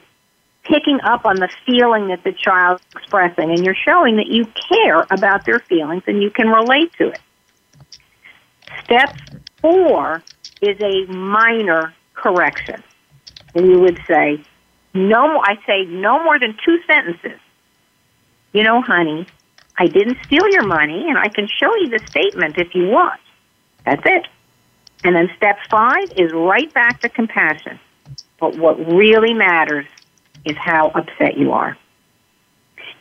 [0.63, 5.05] picking up on the feeling that the child's expressing, and you're showing that you care
[5.11, 7.19] about their feelings and you can relate to it.
[8.83, 9.15] Step
[9.61, 10.23] four
[10.61, 12.81] is a minor correction.
[13.53, 14.43] And you would say,
[14.95, 17.39] no, I say no more than two sentences.
[18.53, 19.27] You know, honey,
[19.77, 23.19] I didn't steal your money, and I can show you the statement if you want.
[23.85, 24.27] That's it.
[25.03, 27.79] And then step five is right back to compassion.
[28.39, 29.85] But what really matters
[30.45, 31.77] is how upset you are.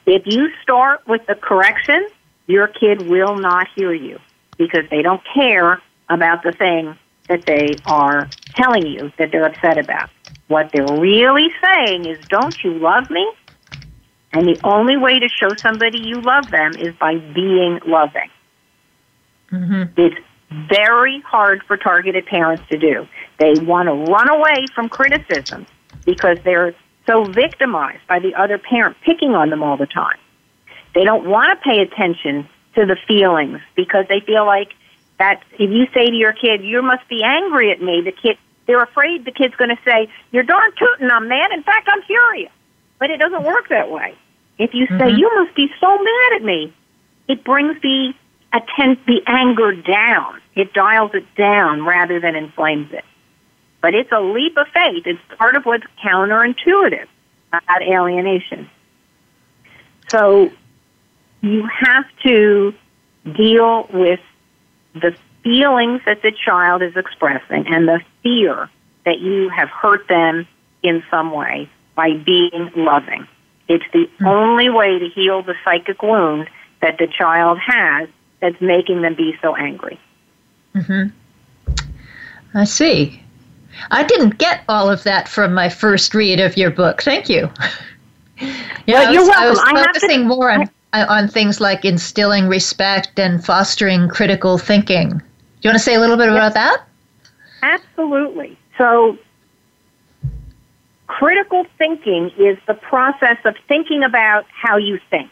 [0.07, 2.07] If you start with the correction,
[2.47, 4.19] your kid will not hear you
[4.57, 6.97] because they don't care about the thing
[7.29, 10.11] that they are telling you that they're upset about.
[10.49, 13.31] What they're really saying is, Don't you love me?
[14.33, 18.31] And the only way to show somebody you love them is by being loving.
[19.51, 20.01] Mm-hmm.
[20.01, 20.17] It's
[20.71, 23.07] very hard for targeted parents to do.
[23.39, 25.67] They want to run away from criticism
[26.05, 26.75] because they're
[27.07, 30.19] so victimized by the other parent picking on them all the time.
[30.95, 34.73] They don't want to pay attention to the feelings because they feel like
[35.19, 38.39] that if you say to your kid, you must be angry at me, the kid,
[38.67, 41.51] they're afraid the kid's going to say, you're darn tootin', I'm mad.
[41.53, 42.53] In fact, I'm furious.
[42.99, 44.15] But it doesn't work that way.
[44.63, 45.17] If you say, mm-hmm.
[45.17, 46.73] you must be so mad at me,
[47.27, 48.15] it brings the
[48.53, 50.41] atten- the anger down.
[50.55, 53.05] It dials it down rather than inflames it.
[53.81, 55.05] But it's a leap of faith.
[55.05, 57.09] It's part of what's counterintuitive
[57.49, 58.71] about alienation.
[60.09, 60.53] So
[61.41, 62.73] you have to
[63.35, 64.21] deal with
[64.95, 68.71] the feelings that the child is expressing and the fear
[69.05, 70.47] that you have hurt them
[70.85, 73.27] in some way by being loving.
[73.69, 74.27] It's the mm-hmm.
[74.27, 76.49] only way to heal the psychic wound
[76.81, 78.09] that the child has
[78.41, 79.99] that's making them be so angry.
[80.75, 81.09] Mm-hmm.
[82.55, 83.23] I see.
[83.91, 87.03] I didn't get all of that from my first read of your book.
[87.03, 87.51] Thank you.
[88.41, 88.55] yeah,
[88.87, 89.65] well, you're welcome.
[89.65, 95.09] I was focusing more on on things like instilling respect and fostering critical thinking.
[95.09, 95.17] Do
[95.63, 96.85] you want to say a little bit about that?
[97.63, 98.59] Absolutely.
[98.77, 99.17] So,
[101.19, 105.31] critical thinking is the process of thinking about how you think.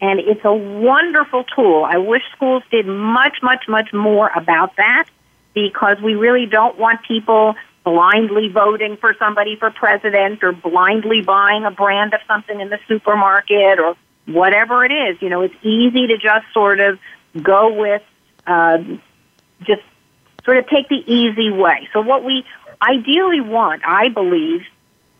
[0.00, 1.84] And it's a wonderful tool.
[1.84, 5.06] I wish schools did much, much, much more about that
[5.54, 11.64] because we really don't want people blindly voting for somebody for president or blindly buying
[11.64, 15.22] a brand of something in the supermarket or whatever it is.
[15.22, 16.98] You know, it's easy to just sort of
[17.40, 18.02] go with,
[18.48, 18.78] uh,
[19.62, 19.82] just
[20.44, 21.88] sort of take the easy way.
[21.92, 22.44] So what we
[22.82, 24.62] ideally want, I believe,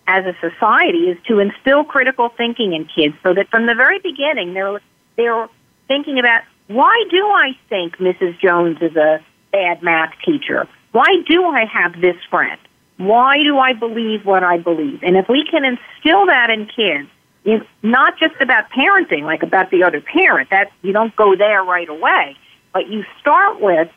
[0.09, 3.99] as a society is to instill critical thinking in kids so that from the very
[4.01, 4.81] beginning they're
[5.17, 5.49] they're
[5.87, 8.39] thinking about why do I think Mrs.
[8.41, 9.21] Jones is a
[9.53, 10.67] bad math teacher?
[10.93, 12.59] Why do I have this friend?
[12.97, 15.03] Why do I believe what I believe?
[15.03, 17.09] And if we can instill that in kids,
[17.45, 20.51] it's not just about parenting, like about the other parent.
[20.51, 22.37] That you don't go there right away,
[22.73, 23.89] but you start with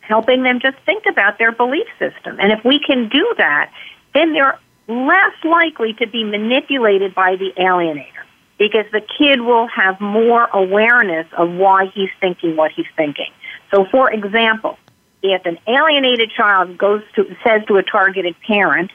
[0.00, 2.38] helping them just think about their belief system.
[2.40, 3.70] And if we can do that,
[4.14, 4.58] then they're
[4.88, 8.24] less likely to be manipulated by the alienator
[8.58, 13.30] because the kid will have more awareness of why he's thinking what he's thinking.
[13.70, 14.78] So, for example,
[15.22, 18.90] if an alienated child goes to says to a targeted parent,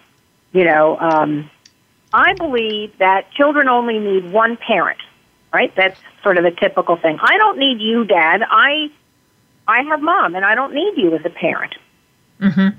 [0.52, 1.50] you know, um,
[2.14, 5.00] I believe that children only need one parent,
[5.54, 5.74] right?
[5.76, 7.18] That's sort of a typical thing.
[7.22, 8.42] I don't need you, Dad.
[8.50, 8.92] I
[9.68, 11.76] I have mom, and I don't need you as a parent.
[12.42, 12.78] Mm-hmm.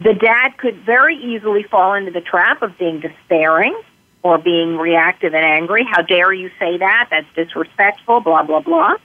[0.00, 3.80] The dad could very easily fall into the trap of being despairing
[4.22, 5.86] or being reactive and angry.
[5.90, 7.08] How dare you say that?
[7.10, 8.96] That's disrespectful, blah, blah, blah.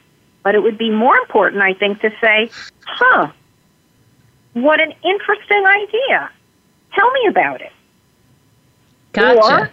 [0.44, 2.50] But it would be more important, I think, to say,
[2.86, 3.32] huh,
[4.54, 6.30] what an interesting idea.
[6.94, 7.72] Tell me about it.
[9.14, 9.40] Gotcha.
[9.40, 9.70] Or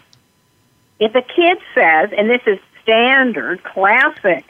[1.01, 4.45] if a kid says, and this is standard, classic,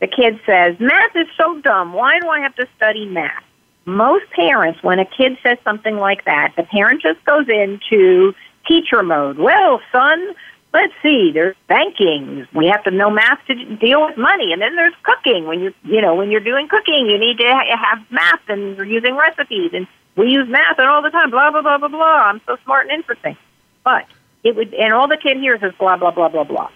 [0.00, 1.92] the kid says, math is so dumb.
[1.92, 3.42] Why do I have to study math?
[3.86, 8.34] Most parents, when a kid says something like that, the parent just goes into
[8.66, 9.38] teacher mode.
[9.38, 10.34] Well, son,
[10.74, 11.30] let's see.
[11.32, 12.46] There's banking.
[12.52, 15.46] We have to know math to deal with money, and then there's cooking.
[15.46, 18.86] When you you know when you're doing cooking, you need to have math, and you're
[18.86, 21.30] using recipes, and we use math and all the time.
[21.30, 22.24] Blah blah blah blah blah.
[22.26, 23.36] I'm so smart and interesting,
[23.84, 24.04] but
[24.44, 26.70] it would, and all the kid hears is blah blah blah blah blah.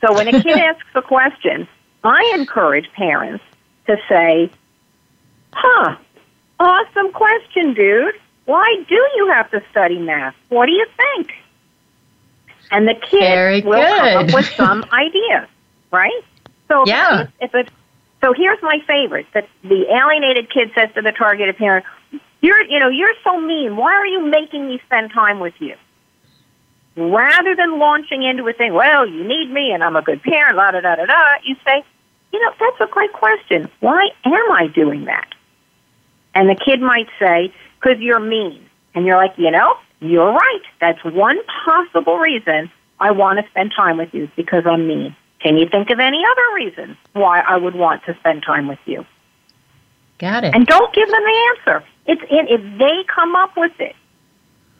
[0.00, 1.68] So when a kid asks a question,
[2.04, 3.44] I encourage parents
[3.86, 4.50] to say,
[5.52, 5.96] "Huh,
[6.62, 8.14] awesome question, dude.
[8.44, 10.34] Why do you have to study math?
[10.48, 11.32] What do you think?"
[12.70, 15.46] And the kid Very will come up with some ideas,
[15.90, 16.22] right?
[16.68, 17.26] So Yeah.
[17.40, 17.50] if
[18.22, 21.84] so here's my favorite: that the alienated kid says to the targeted parent,
[22.40, 23.76] "You're, you know, you're so mean.
[23.76, 25.74] Why are you making me spend time with you?"
[26.96, 30.56] Rather than launching into a thing, well, you need me and I'm a good parent,
[30.56, 31.82] la da da da da, you say,
[32.32, 33.70] you know, that's a great question.
[33.80, 35.26] Why am I doing that?
[36.34, 38.68] And the kid might say, because you're mean.
[38.94, 40.62] And you're like, you know, you're right.
[40.80, 42.70] That's one possible reason
[43.00, 45.16] I want to spend time with you because I'm mean.
[45.40, 48.78] Can you think of any other reasons why I would want to spend time with
[48.84, 49.04] you?
[50.18, 50.54] Got it.
[50.54, 51.84] And don't give them the answer.
[52.06, 53.96] It's in, if they come up with it,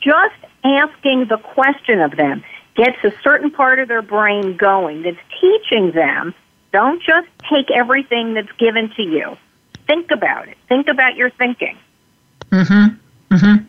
[0.00, 0.34] just
[0.64, 2.44] asking the question of them
[2.76, 6.34] gets a certain part of their brain going that's teaching them
[6.72, 9.36] don't just take everything that's given to you.
[9.86, 10.56] Think about it.
[10.68, 11.76] Think about your thinking.
[12.50, 13.34] Mm-hmm.
[13.34, 13.64] Mm-hmm.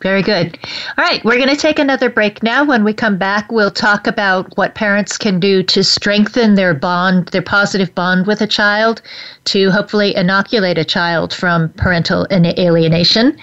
[0.00, 0.56] Very good.
[0.96, 2.64] All right, we're going to take another break now.
[2.64, 7.28] When we come back, we'll talk about what parents can do to strengthen their bond,
[7.28, 9.02] their positive bond with a child,
[9.46, 13.36] to hopefully inoculate a child from parental alienation.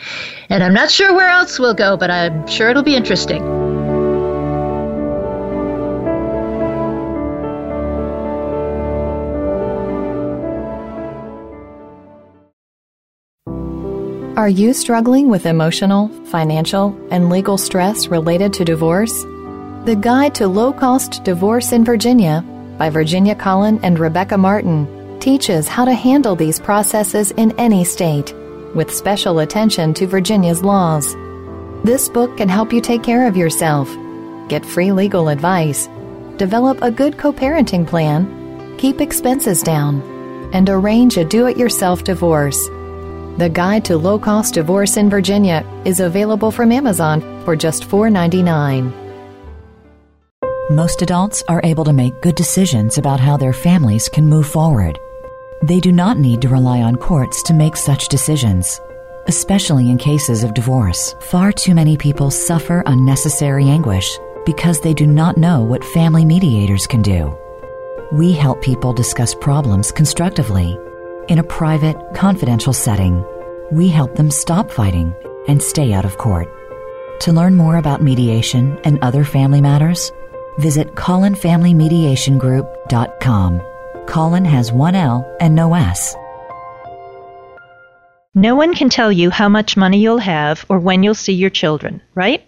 [0.50, 3.65] And I'm not sure where else we'll go, but I'm sure it'll be interesting.
[14.38, 19.24] Are you struggling with emotional, financial, and legal stress related to divorce?
[19.86, 22.44] The Guide to Low Cost Divorce in Virginia
[22.78, 28.34] by Virginia Colin and Rebecca Martin teaches how to handle these processes in any state,
[28.76, 31.16] with special attention to Virginia's laws.
[31.86, 33.90] This book can help you take care of yourself,
[34.50, 35.88] get free legal advice,
[36.36, 40.02] develop a good co parenting plan, keep expenses down,
[40.52, 42.68] and arrange a do it yourself divorce.
[43.38, 48.94] The Guide to Low Cost Divorce in Virginia is available from Amazon for just $4.99.
[50.70, 54.98] Most adults are able to make good decisions about how their families can move forward.
[55.62, 58.80] They do not need to rely on courts to make such decisions.
[59.28, 65.06] Especially in cases of divorce, far too many people suffer unnecessary anguish because they do
[65.06, 67.38] not know what family mediators can do.
[68.14, 70.80] We help people discuss problems constructively
[71.28, 73.26] in a private, confidential setting.
[73.72, 75.14] We help them stop fighting
[75.48, 76.50] and stay out of court.
[77.22, 80.12] To learn more about mediation and other family matters,
[80.60, 83.62] visit ColinFamilyMediationGroup.com.
[84.08, 86.16] Colin has one L and no S.
[88.34, 91.50] No one can tell you how much money you'll have or when you'll see your
[91.50, 92.44] children, right?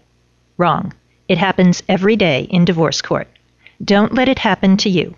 [0.57, 0.93] Wrong.
[1.27, 3.27] It happens every day in divorce court.
[3.83, 5.15] Don't let it happen to you.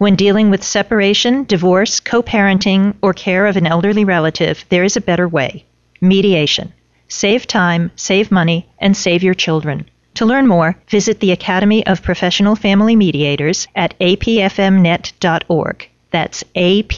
[0.00, 4.96] When dealing with separation, divorce, co parenting, or care of an elderly relative, there is
[4.96, 5.66] a better way
[6.00, 6.72] mediation.
[7.08, 9.84] Save time, save money, and save your children.
[10.14, 15.88] To learn more, visit the Academy of Professional Family Mediators at apfmnet.org.
[16.10, 16.94] That's apfmnet.org.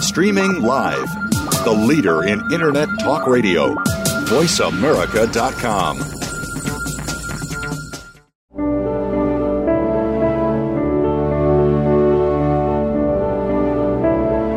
[0.00, 1.08] Streaming live,
[1.64, 3.74] the leader in Internet Talk Radio,
[4.26, 6.23] VoiceAmerica.com.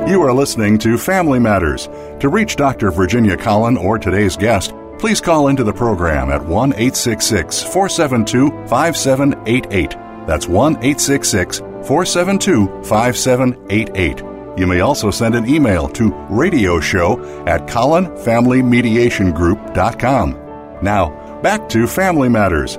[0.08, 1.90] You are listening to Family Matters.
[2.22, 2.92] To reach Dr.
[2.92, 9.90] Virginia Colin or today's guest, please call into the program at 1 866 472 5788.
[10.26, 14.24] That's 1 866 472 5788.
[14.58, 20.32] You may also send an email to radioshow at colinfamilymediationgroup.com.
[20.82, 22.78] Now, back to Family Matters.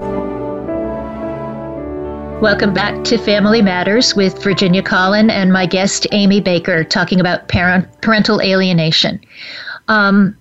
[2.40, 7.48] Welcome back to Family Matters with Virginia Colin and my guest Amy Baker talking about
[7.48, 9.20] parent, parental alienation.
[9.88, 10.38] Um,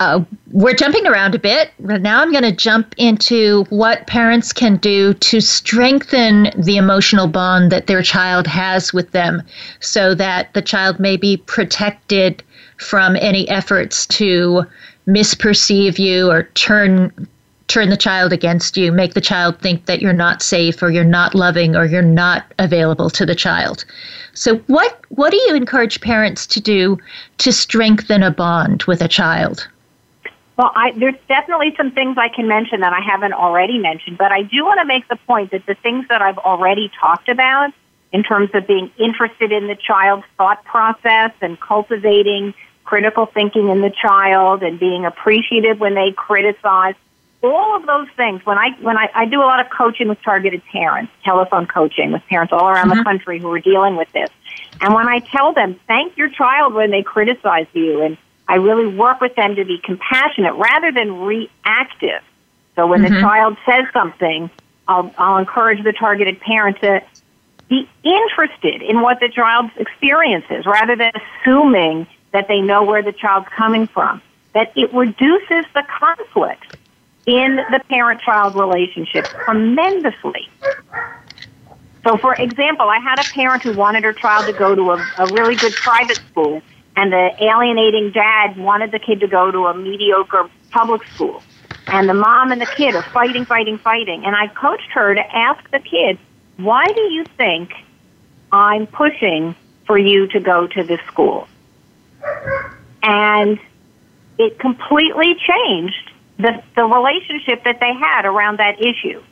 [0.00, 1.70] uh, we're jumping around a bit.
[1.78, 7.70] Now I'm going to jump into what parents can do to strengthen the emotional bond
[7.70, 9.40] that their child has with them
[9.78, 12.42] so that the child may be protected
[12.78, 14.64] from any efforts to
[15.06, 17.28] misperceive you or turn
[17.68, 21.04] turn the child against you, make the child think that you're not safe or you're
[21.04, 23.84] not loving or you're not available to the child.
[24.34, 26.98] So what what do you encourage parents to do
[27.38, 29.68] to strengthen a bond with a child?
[30.56, 34.32] Well, I, there's definitely some things I can mention that I haven't already mentioned, but
[34.32, 37.72] I do want to make the point that the things that I've already talked about
[38.12, 42.54] in terms of being interested in the child's thought process and cultivating
[42.84, 46.94] critical thinking in the child and being appreciative when they criticize
[47.54, 48.44] all of those things.
[48.44, 52.12] When i when I, I do a lot of coaching with targeted parents telephone coaching
[52.12, 52.98] with parents all around mm-hmm.
[52.98, 54.30] the country who are dealing with this.
[54.80, 58.16] And when i tell them thank your child when they criticize you and
[58.48, 62.22] i really work with them to be compassionate rather than reactive.
[62.74, 63.14] So when mm-hmm.
[63.14, 64.50] the child says something
[64.88, 67.02] i'll i'll encourage the targeted parent to
[67.68, 73.02] be interested in what the child's experience is rather than assuming that they know where
[73.02, 74.20] the child's coming from.
[74.52, 76.76] That it reduces the conflict
[77.26, 80.48] in the parent child relationship tremendously.
[82.04, 85.06] So, for example, I had a parent who wanted her child to go to a,
[85.18, 86.62] a really good private school,
[86.94, 91.42] and the alienating dad wanted the kid to go to a mediocre public school.
[91.88, 94.24] And the mom and the kid are fighting, fighting, fighting.
[94.24, 96.18] And I coached her to ask the kid,
[96.56, 97.72] why do you think
[98.52, 99.54] I'm pushing
[99.86, 101.48] for you to go to this school?
[103.02, 103.58] And
[104.38, 109.22] it completely changed the, the relationship that they had around that issue.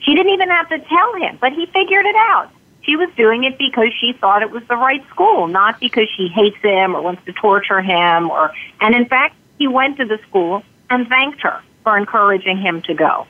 [0.00, 2.50] She didn't even have to tell him, but he figured it out.
[2.82, 6.28] She was doing it because she thought it was the right school, not because she
[6.28, 10.18] hates him or wants to torture him or and in fact he went to the
[10.28, 13.26] school and thanked her for encouraging him to go.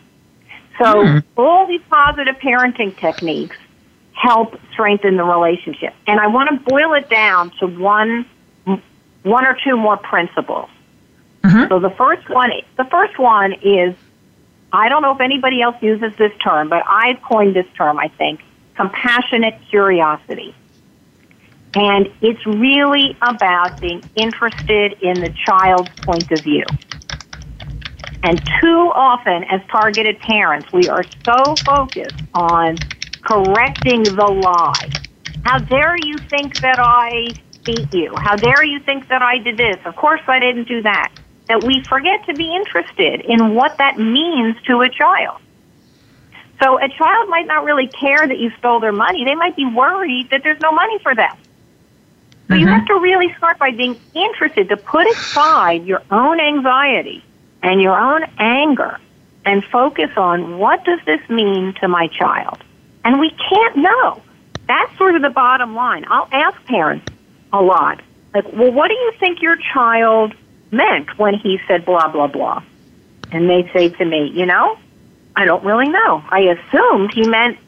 [0.78, 1.22] So mm.
[1.37, 3.57] all these positive parenting techniques
[4.14, 5.95] help strengthen the relationship.
[6.07, 8.26] And I want to boil it down to one
[9.22, 10.68] one or two more principles.
[11.43, 11.68] Mm-hmm.
[11.68, 13.97] So the first one, the first one is,
[14.72, 17.99] I don't know if anybody else uses this term, but I've coined this term.
[17.99, 18.40] I think
[18.76, 20.55] compassionate curiosity,
[21.74, 26.64] and it's really about being interested in the child's point of view.
[28.22, 32.76] And too often, as targeted parents, we are so focused on
[33.22, 34.90] correcting the lie.
[35.45, 37.34] How dare you think that I
[37.64, 38.14] beat you?
[38.16, 39.76] How dare you think that I did this?
[39.84, 41.12] Of course I didn't do that
[41.49, 45.38] that we forget to be interested in what that means to a child.
[46.62, 49.24] So a child might not really care that you stole their money.
[49.24, 51.36] They might be worried that there's no money for them.
[52.49, 52.61] So mm-hmm.
[52.61, 57.24] you have to really start by being interested to put aside your own anxiety
[57.62, 58.99] and your own anger
[59.45, 62.59] and focus on what does this mean to my child?
[63.05, 64.22] And we can't know.
[64.68, 66.05] That's sort of the bottom line.
[66.09, 67.07] I'll ask parents
[67.53, 68.01] a lot,
[68.32, 70.34] like, well, what do you think your child
[70.73, 72.62] meant when he said blah, blah, blah.
[73.31, 74.79] And they say to me, you know,
[75.37, 76.25] I don't really know.
[76.29, 77.59] I assumed he meant,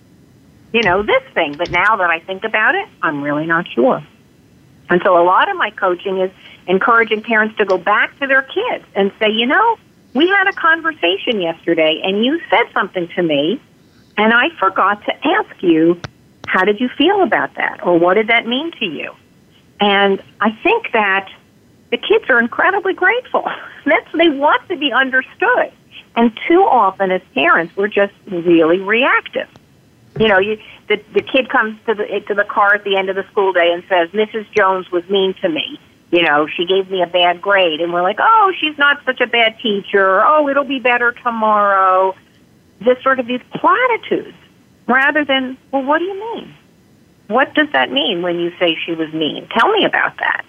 [0.73, 4.03] you know, this thing, but now that I think about it, I'm really not sure.
[4.91, 6.31] And so a lot of my coaching is
[6.67, 9.79] encouraging parents to go back to their kids and say, you know,
[10.15, 13.61] we had a conversation yesterday and you said something to me
[14.17, 16.01] and I forgot to ask you,
[16.47, 17.85] how did you feel about that?
[17.85, 19.13] Or what did that mean to you?
[19.81, 21.29] And I think that
[21.91, 23.45] the kids are incredibly grateful.
[23.87, 25.73] That's they want to be understood.
[26.17, 29.49] And too often as parents, we're just really reactive.
[30.19, 30.59] You know, you,
[30.89, 33.53] the the kid comes to the to the car at the end of the school
[33.53, 34.47] day and says, "Mrs.
[34.53, 35.79] Jones was mean to me."
[36.13, 39.21] You know, she gave me a bad grade, and we're like, "Oh, she's not such
[39.21, 40.25] a bad teacher.
[40.25, 42.15] Oh, it'll be better tomorrow."
[42.81, 44.37] This sort of these platitudes,
[44.87, 46.55] rather than, "Well, what do you mean?
[47.27, 49.49] What does that mean when you say she was mean?
[49.49, 50.45] Tell me about that."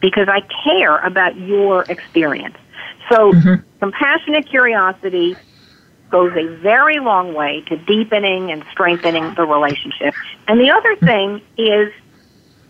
[0.00, 2.56] Because I care about your experience.
[3.10, 3.62] So, mm-hmm.
[3.80, 5.36] compassionate curiosity
[6.10, 10.14] goes a very long way to deepening and strengthening the relationship.
[10.46, 11.92] And the other thing is,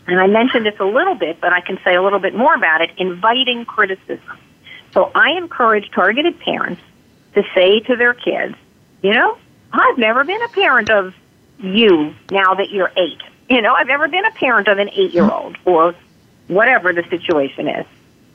[0.07, 2.55] and I mentioned this a little bit, but I can say a little bit more
[2.55, 4.39] about it, inviting criticism.
[4.93, 6.81] So I encourage targeted parents
[7.35, 8.55] to say to their kids,
[9.03, 9.37] you know,
[9.72, 11.14] I've never been a parent of
[11.59, 13.20] you now that you're eight.
[13.49, 15.95] You know, I've never been a parent of an eight year old or
[16.49, 17.86] whatever the situation is.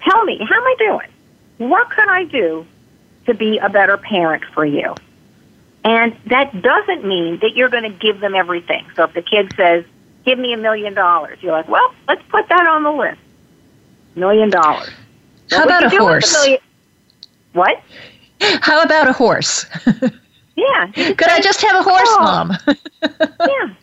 [0.02, 1.70] Tell me, how am I doing?
[1.70, 2.66] What can I do
[3.26, 4.96] to be a better parent for you.
[5.84, 8.86] And that doesn't mean that you're going to give them everything.
[8.96, 9.86] So if the kid says,
[10.26, 13.20] give me a million dollars, you're like, well, let's put that on the list.
[14.16, 14.90] Million dollars.
[15.52, 16.34] How about a horse?
[16.34, 16.62] A million-
[17.54, 17.82] what?
[18.62, 19.66] How about a horse?
[20.56, 20.92] yeah.
[20.94, 22.24] Could I just have a horse, oh.
[22.24, 22.58] Mom?
[22.68, 23.74] yeah.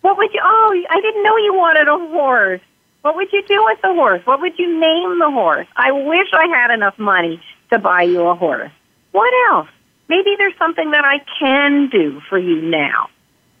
[0.00, 0.40] What would you?
[0.42, 2.60] Oh, I didn't know you wanted a horse.
[3.04, 4.22] What would you do with the horse?
[4.24, 5.66] What would you name the horse?
[5.76, 7.38] I wish I had enough money
[7.70, 8.70] to buy you a horse.
[9.12, 9.68] What else?
[10.08, 13.10] Maybe there's something that I can do for you now.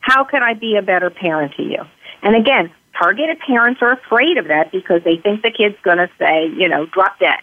[0.00, 1.84] How could I be a better parent to you?
[2.22, 6.08] And again, targeted parents are afraid of that because they think the kid's going to
[6.18, 7.40] say, you know, drop dead.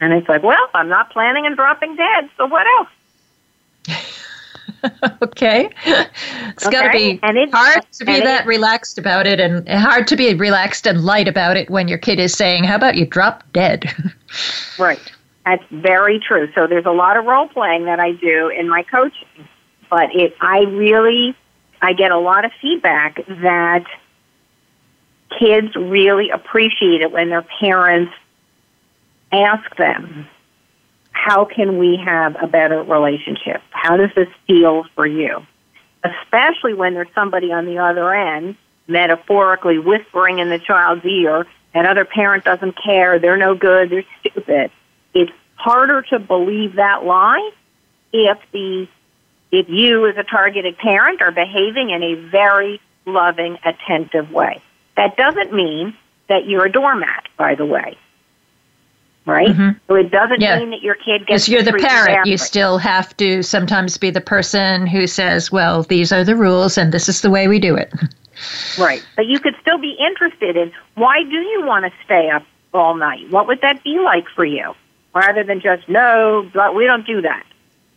[0.00, 2.88] And it's like, well, I'm not planning on dropping dead, so what else?
[5.22, 5.70] okay.
[5.86, 6.70] It's okay.
[6.70, 10.86] got to be hard to be that relaxed about it and hard to be relaxed
[10.86, 13.92] and light about it when your kid is saying, How about you drop dead?
[14.78, 15.00] right.
[15.44, 16.50] That's very true.
[16.54, 19.26] So there's a lot of role playing that I do in my coaching.
[19.88, 21.34] But it I really
[21.82, 23.84] I get a lot of feedback that
[25.38, 28.12] kids really appreciate it when their parents
[29.32, 30.28] ask them
[31.22, 33.60] how can we have a better relationship?
[33.70, 35.44] How does this feel for you?
[36.02, 38.56] Especially when there's somebody on the other end,
[38.88, 44.04] metaphorically whispering in the child's ear, and other parent doesn't care, they're no good, they're
[44.20, 44.70] stupid.
[45.12, 47.50] It's harder to believe that lie
[48.14, 48.88] if the
[49.52, 54.62] if you as a targeted parent are behaving in a very loving, attentive way.
[54.96, 55.94] That doesn't mean
[56.28, 57.98] that you're a doormat, by the way
[59.26, 59.48] right?
[59.48, 59.78] Mm-hmm.
[59.88, 60.58] So it doesn't yeah.
[60.58, 61.46] mean that your kid gets.
[61.46, 65.82] Because you're the parent, you still have to sometimes be the person who says, "Well,
[65.84, 67.92] these are the rules, and this is the way we do it."
[68.78, 72.44] Right, but you could still be interested in why do you want to stay up
[72.72, 73.30] all night?
[73.30, 74.74] What would that be like for you?
[75.14, 77.44] Rather than just no, but we don't do that.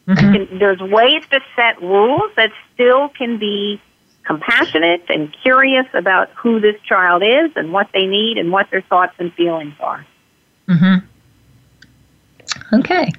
[0.07, 0.33] Mm-hmm.
[0.33, 3.79] Can, there's ways to set rules that still can be
[4.25, 8.81] compassionate and curious about who this child is and what they need and what their
[8.81, 10.05] thoughts and feelings are.
[10.67, 11.05] Mm-hmm.
[12.73, 13.11] Okay.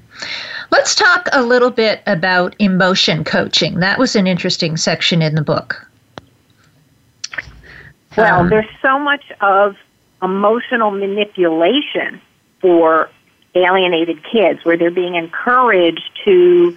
[0.70, 3.80] Let's talk a little bit about emotion coaching.
[3.80, 5.86] That was an interesting section in the book.
[8.16, 9.76] Well, um, there's so much of
[10.22, 12.20] emotional manipulation
[12.60, 13.10] for
[13.54, 16.76] alienated kids where they're being encouraged to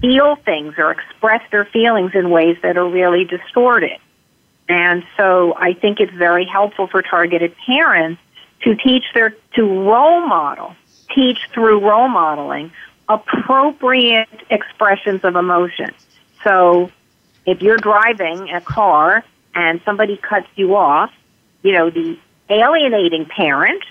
[0.00, 3.98] feel things or express their feelings in ways that are really distorted.
[4.68, 8.20] And so I think it's very helpful for targeted parents
[8.62, 10.74] to teach their, to role model
[11.14, 12.72] teach through role modeling
[13.08, 15.90] appropriate expressions of emotion.
[16.42, 16.90] So
[17.44, 21.12] if you're driving a car and somebody cuts you off,
[21.62, 23.82] you know, the alienating parent,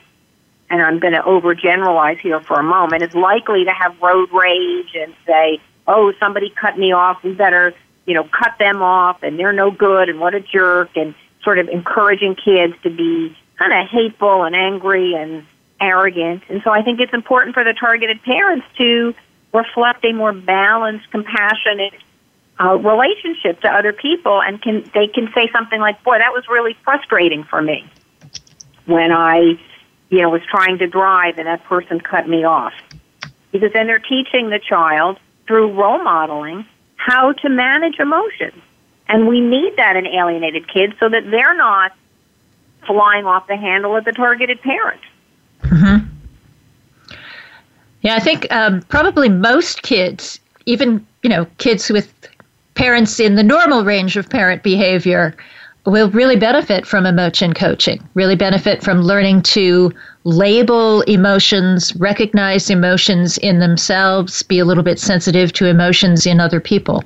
[0.70, 4.95] and I'm going to overgeneralize here for a moment, is likely to have road rage
[4.95, 7.74] and say, oh, somebody cut me off, we better,
[8.05, 11.13] you know, cut them off, and they're no good, and what a jerk, and
[11.43, 15.45] sort of encouraging kids to be kind of hateful and angry and
[15.80, 16.44] arrogant.
[16.50, 19.14] And so I think it's important for the targeted parents to
[19.54, 21.94] reflect a more balanced, compassionate
[22.60, 26.48] uh, relationship to other people, and can they can say something like, "Boy, that was
[26.48, 27.86] really frustrating for me
[28.86, 29.60] when I,
[30.10, 32.74] you know, was trying to drive and that person cut me off."
[33.52, 36.66] Because then they're teaching the child through role modeling
[36.96, 38.62] how to manage emotions,
[39.10, 41.92] and we need that in alienated kids so that they're not
[42.88, 45.02] flying off the handle at the targeted parent.
[45.64, 46.06] Mm-hmm.
[48.01, 52.14] Yeah, I think um, probably most kids, even you know, kids with
[52.76, 55.36] parents in the normal range of parent behavior,
[55.86, 58.08] will really benefit from emotion coaching.
[58.14, 59.91] Really benefit from learning to
[60.24, 66.60] label emotions, recognize emotions in themselves, be a little bit sensitive to emotions in other
[66.60, 67.03] people.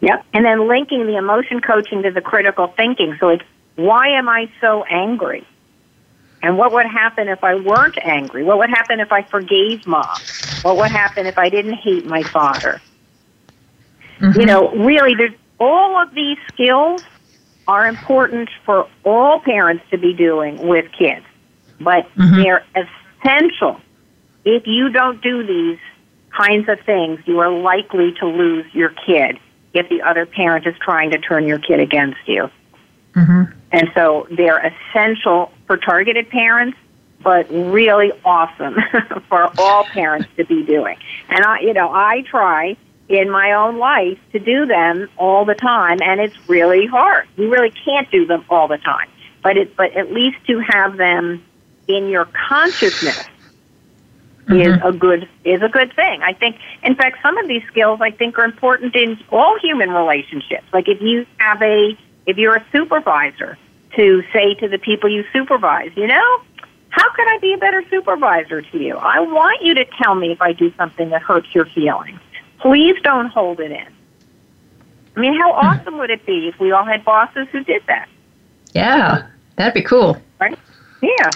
[0.00, 3.16] Yep, and then linking the emotion coaching to the critical thinking.
[3.18, 3.44] So it's
[3.76, 5.46] why am I so angry?
[6.46, 8.44] And what would happen if I weren't angry?
[8.44, 10.16] What would happen if I forgave mom?
[10.62, 12.80] What would happen if I didn't hate my father?
[14.20, 14.38] Mm-hmm.
[14.38, 17.02] You know, really, there's all of these skills
[17.66, 21.26] are important for all parents to be doing with kids,
[21.80, 22.36] but mm-hmm.
[22.36, 23.80] they're essential.
[24.44, 25.80] If you don't do these
[26.30, 29.40] kinds of things, you are likely to lose your kid
[29.74, 32.48] if the other parent is trying to turn your kid against you.
[33.16, 33.58] Mm-hmm.
[33.76, 36.78] And so they're essential for targeted parents,
[37.22, 38.74] but really awesome
[39.28, 40.96] for all parents to be doing.
[41.28, 42.78] And I, you know, I try
[43.10, 47.28] in my own life to do them all the time, and it's really hard.
[47.36, 49.10] You really can't do them all the time,
[49.42, 51.44] but it, but at least to have them
[51.86, 53.26] in your consciousness
[54.46, 54.54] mm-hmm.
[54.54, 56.22] is a good is a good thing.
[56.22, 59.90] I think, in fact, some of these skills I think are important in all human
[59.90, 60.64] relationships.
[60.72, 63.58] Like if you have a if you're a supervisor,
[63.96, 66.40] to say to the people you supervise, you know,
[66.90, 68.96] how can I be a better supervisor to you?
[68.96, 72.20] I want you to tell me if I do something that hurts your feelings.
[72.58, 73.86] Please don't hold it in.
[75.16, 75.66] I mean, how hmm.
[75.66, 78.08] awesome would it be if we all had bosses who did that?
[78.72, 79.26] Yeah,
[79.56, 80.20] that'd be cool.
[80.38, 80.58] Right?
[81.02, 81.30] Yeah.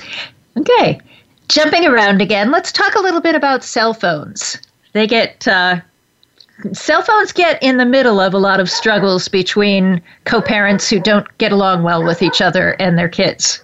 [0.59, 1.01] Okay.
[1.49, 4.59] Jumping around again, let's talk a little bit about cell phones.
[4.93, 5.81] They get uh,
[6.73, 11.27] cell phones get in the middle of a lot of struggles between co-parents who don't
[11.39, 13.63] get along well with each other and their kids.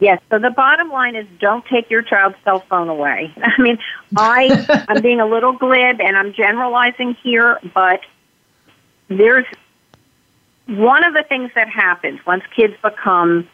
[0.00, 0.20] Yes.
[0.30, 3.32] So the bottom line is don't take your child's cell phone away.
[3.42, 3.78] I mean,
[4.16, 8.00] I I'm being a little glib and I'm generalizing here, but
[9.08, 9.44] there's
[10.66, 13.48] one of the things that happens once kids become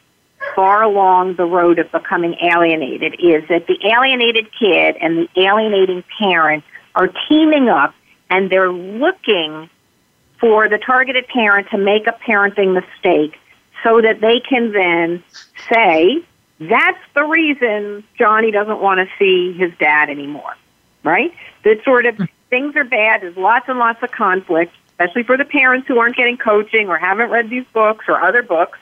[0.55, 6.05] far along the road of becoming alienated is that the alienated kid and the alienating
[6.19, 6.63] parent
[6.95, 7.95] are teaming up
[8.31, 9.71] and they're looking
[10.41, 13.39] for the targeted parent to make a parenting mistake
[13.83, 15.23] so that they can then
[15.73, 16.25] say,
[16.59, 20.57] that's the reason Johnny doesn't want to see his dad anymore,
[21.05, 21.33] right?
[21.65, 22.17] That sort of
[22.51, 23.23] things are bad.
[23.23, 26.99] There's lots and lots of conflict, especially for the parents who aren't getting coaching or
[26.99, 28.79] haven't read these books or other books.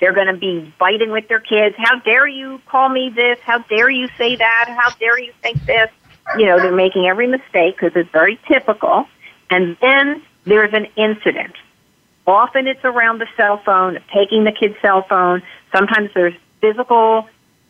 [0.00, 1.76] They're going to be fighting with their kids.
[1.78, 3.38] How dare you call me this?
[3.40, 4.76] How dare you say that?
[4.76, 5.90] How dare you think this?
[6.38, 9.06] You know, they're making every mistake because it's very typical.
[9.50, 11.54] And then there's an incident.
[12.26, 15.42] Often it's around the cell phone, taking the kid's cell phone.
[15.72, 17.28] Sometimes there's physical,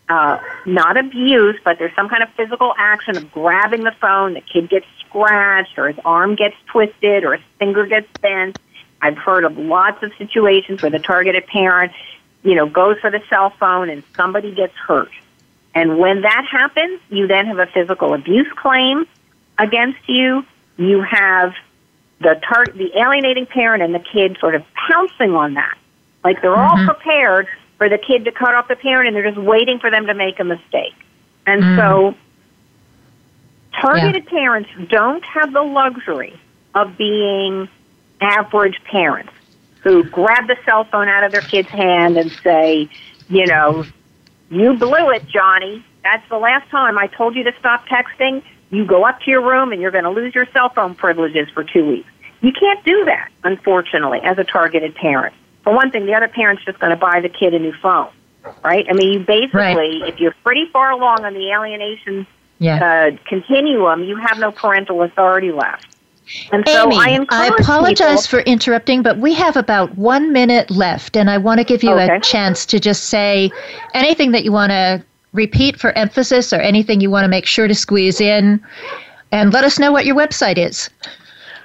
[0.09, 4.35] uh, not abuse, but there's some kind of physical action of grabbing the phone.
[4.35, 8.59] The kid gets scratched, or his arm gets twisted, or his finger gets bent.
[9.01, 11.93] I've heard of lots of situations where the targeted parent
[12.43, 15.11] you know, goes for the cell phone and somebody gets hurt.
[15.75, 19.07] And when that happens, you then have a physical abuse claim
[19.59, 20.45] against you.
[20.77, 21.55] You have
[22.21, 25.77] the tar- the alienating parent and the kid sort of pouncing on that.
[26.23, 26.81] Like they're mm-hmm.
[26.81, 27.49] all prepared
[27.79, 30.15] for the kid to cut off the parent and they're just waiting for them to
[30.15, 30.95] make a mistake.
[31.47, 31.77] And mm.
[31.77, 32.15] so
[33.81, 34.31] targeted yeah.
[34.31, 36.39] parents don't have the luxury
[36.75, 37.69] of being
[38.21, 39.33] average parents
[39.83, 42.89] who grab the cell phone out of their kid's hand and say,
[43.29, 43.85] you know,
[44.53, 45.85] you blew it, Johnny.
[46.03, 48.43] That's the last time I told you to stop texting.
[48.71, 51.49] You go up to your room and you're going to lose your cell phone privileges
[51.55, 52.09] for two weeks.
[52.43, 55.35] You can't do that, unfortunately, as a targeted parent.
[55.63, 58.11] For one thing, the other parent's just going to buy the kid a new phone,
[58.65, 58.85] right?
[58.89, 60.09] I mean, you basically, right.
[60.09, 62.27] if you're pretty far along on the alienation
[62.59, 63.11] yeah.
[63.13, 65.87] uh, continuum, you have no parental authority left.
[66.53, 70.71] And so Amy, I, I apologize people, for interrupting, but we have about one minute
[70.71, 72.17] left, and I want to give you okay.
[72.17, 73.51] a chance to just say
[73.95, 77.67] anything that you want to repeat for emphasis or anything you want to make sure
[77.67, 78.63] to squeeze in,
[79.33, 80.91] and let us know what your website is.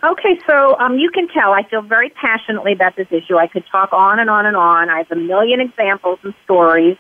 [0.03, 3.37] Okay, so um, you can tell I feel very passionately about this issue.
[3.37, 4.89] I could talk on and on and on.
[4.89, 6.97] I have a million examples and stories,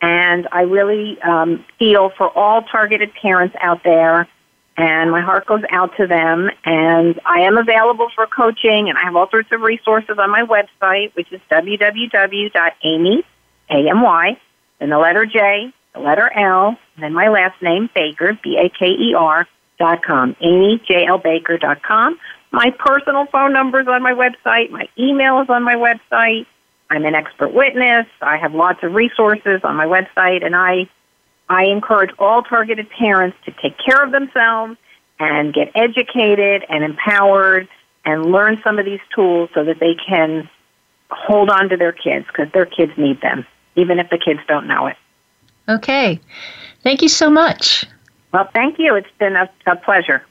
[0.00, 4.28] and I really um, feel for all targeted parents out there
[4.78, 6.48] and my heart goes out to them.
[6.64, 10.44] And I am available for coaching, and I have all sorts of resources on my
[10.44, 13.24] website, which is www.amy,
[13.70, 14.40] A-M-Y,
[14.80, 19.48] and the letter J, the letter L, and then my last name, Baker, B-A-K-E-R,
[19.78, 22.18] dot com, amyjlbaker dot com.
[22.50, 24.70] My personal phone number is on my website.
[24.70, 26.46] My email is on my website.
[26.90, 28.06] I'm an expert witness.
[28.22, 30.88] I have lots of resources on my website, and I
[31.48, 34.76] I encourage all targeted parents to take care of themselves
[35.18, 37.68] and get educated and empowered
[38.04, 40.48] and learn some of these tools so that they can
[41.10, 43.46] hold on to their kids because their kids need them,
[43.76, 44.96] even if the kids don't know it.
[45.68, 46.20] Okay.
[46.82, 47.84] Thank you so much.
[48.32, 48.94] Well, thank you.
[48.94, 50.24] It's been a, a pleasure.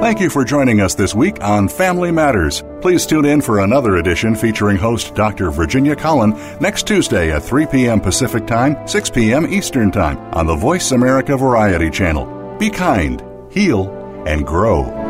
[0.00, 2.64] Thank you for joining us this week on Family Matters.
[2.80, 5.50] Please tune in for another edition featuring host Dr.
[5.50, 8.00] Virginia Colin next Tuesday at 3 p.m.
[8.00, 9.52] Pacific Time, 6 p.m.
[9.52, 12.56] Eastern Time on the Voice America Variety Channel.
[12.58, 13.22] Be kind,
[13.52, 13.90] heal,
[14.26, 15.09] and grow.